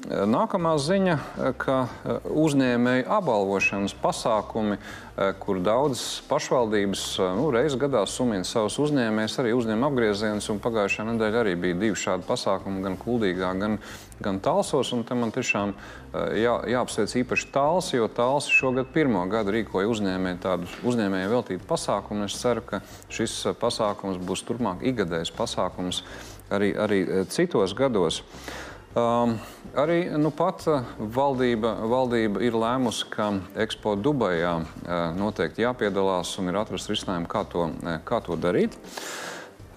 [0.07, 1.15] Nākamā ziņa,
[1.59, 8.77] ka e, uzņēmēju apbalvošanas pasākumi, e, kur daudzas pašvaldības e, nu, reizes gadā sumina savus
[8.85, 10.47] uzņēmējus, arī uzņēma apgriezienus.
[10.63, 13.77] Pagājušā nedēļa arī bija divi šādi pasākumi, gan Kuldīgā, gan,
[14.23, 14.95] gan Talsos.
[15.09, 15.75] Te man tiešām
[16.39, 22.31] jā, jāapsveic īpaši Tals, jo Tals šogad pirmo gadu rīkoja uzņēmēju tādu uzņēmēju veltītu pasākumu.
[22.31, 26.05] Es ceru, ka šis pasākums būs turpmāk ikgadējs pasākums
[26.55, 28.23] arī, arī citos gados.
[28.91, 29.37] Um,
[29.79, 33.29] arī nu pat uh, valdība, valdība ir lēmusi, ka
[33.63, 38.75] Expo Dubajā uh, noteikti jāpiedalās un ir atrasts risinājumi, kā to, uh, kā to darīt.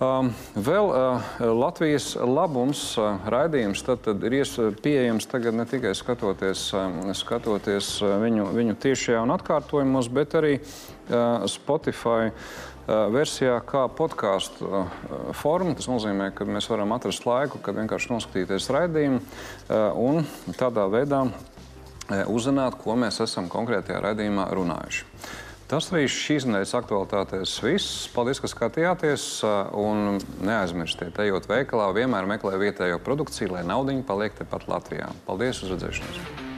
[0.02, 4.50] Um, vēl uh, Latvijas labums uh, raidījums tad, tad ir
[4.82, 10.56] pieejams tagad ne tikai skatoties, uh, skatoties uh, viņu, viņu tiešajā un atkārtojumos, bet arī
[10.58, 12.34] uh, Spotify.
[12.34, 14.98] Uh, versijā kā podkāstu eh,
[15.38, 15.76] forma.
[15.78, 20.24] Tas nozīmē, ka mēs varam atrast laiku, kad vienkārši noskatīties raidījumu eh, un
[20.60, 21.26] tādā veidā
[22.28, 25.08] uzzināt, ko mēs esam konkrētajā raidījumā runājuši.
[25.72, 28.04] Tas arī šīs nedēļas aktualitātēs viss.
[28.14, 29.26] Paldies, ka skatījāties.
[29.80, 35.14] Un neaizmirstiet, ejot veikalā, vienmēr meklē vietējo produkciju, lai naudiņa paliek tepat Latvijā.
[35.26, 36.53] Paldies, uz redzēšanos!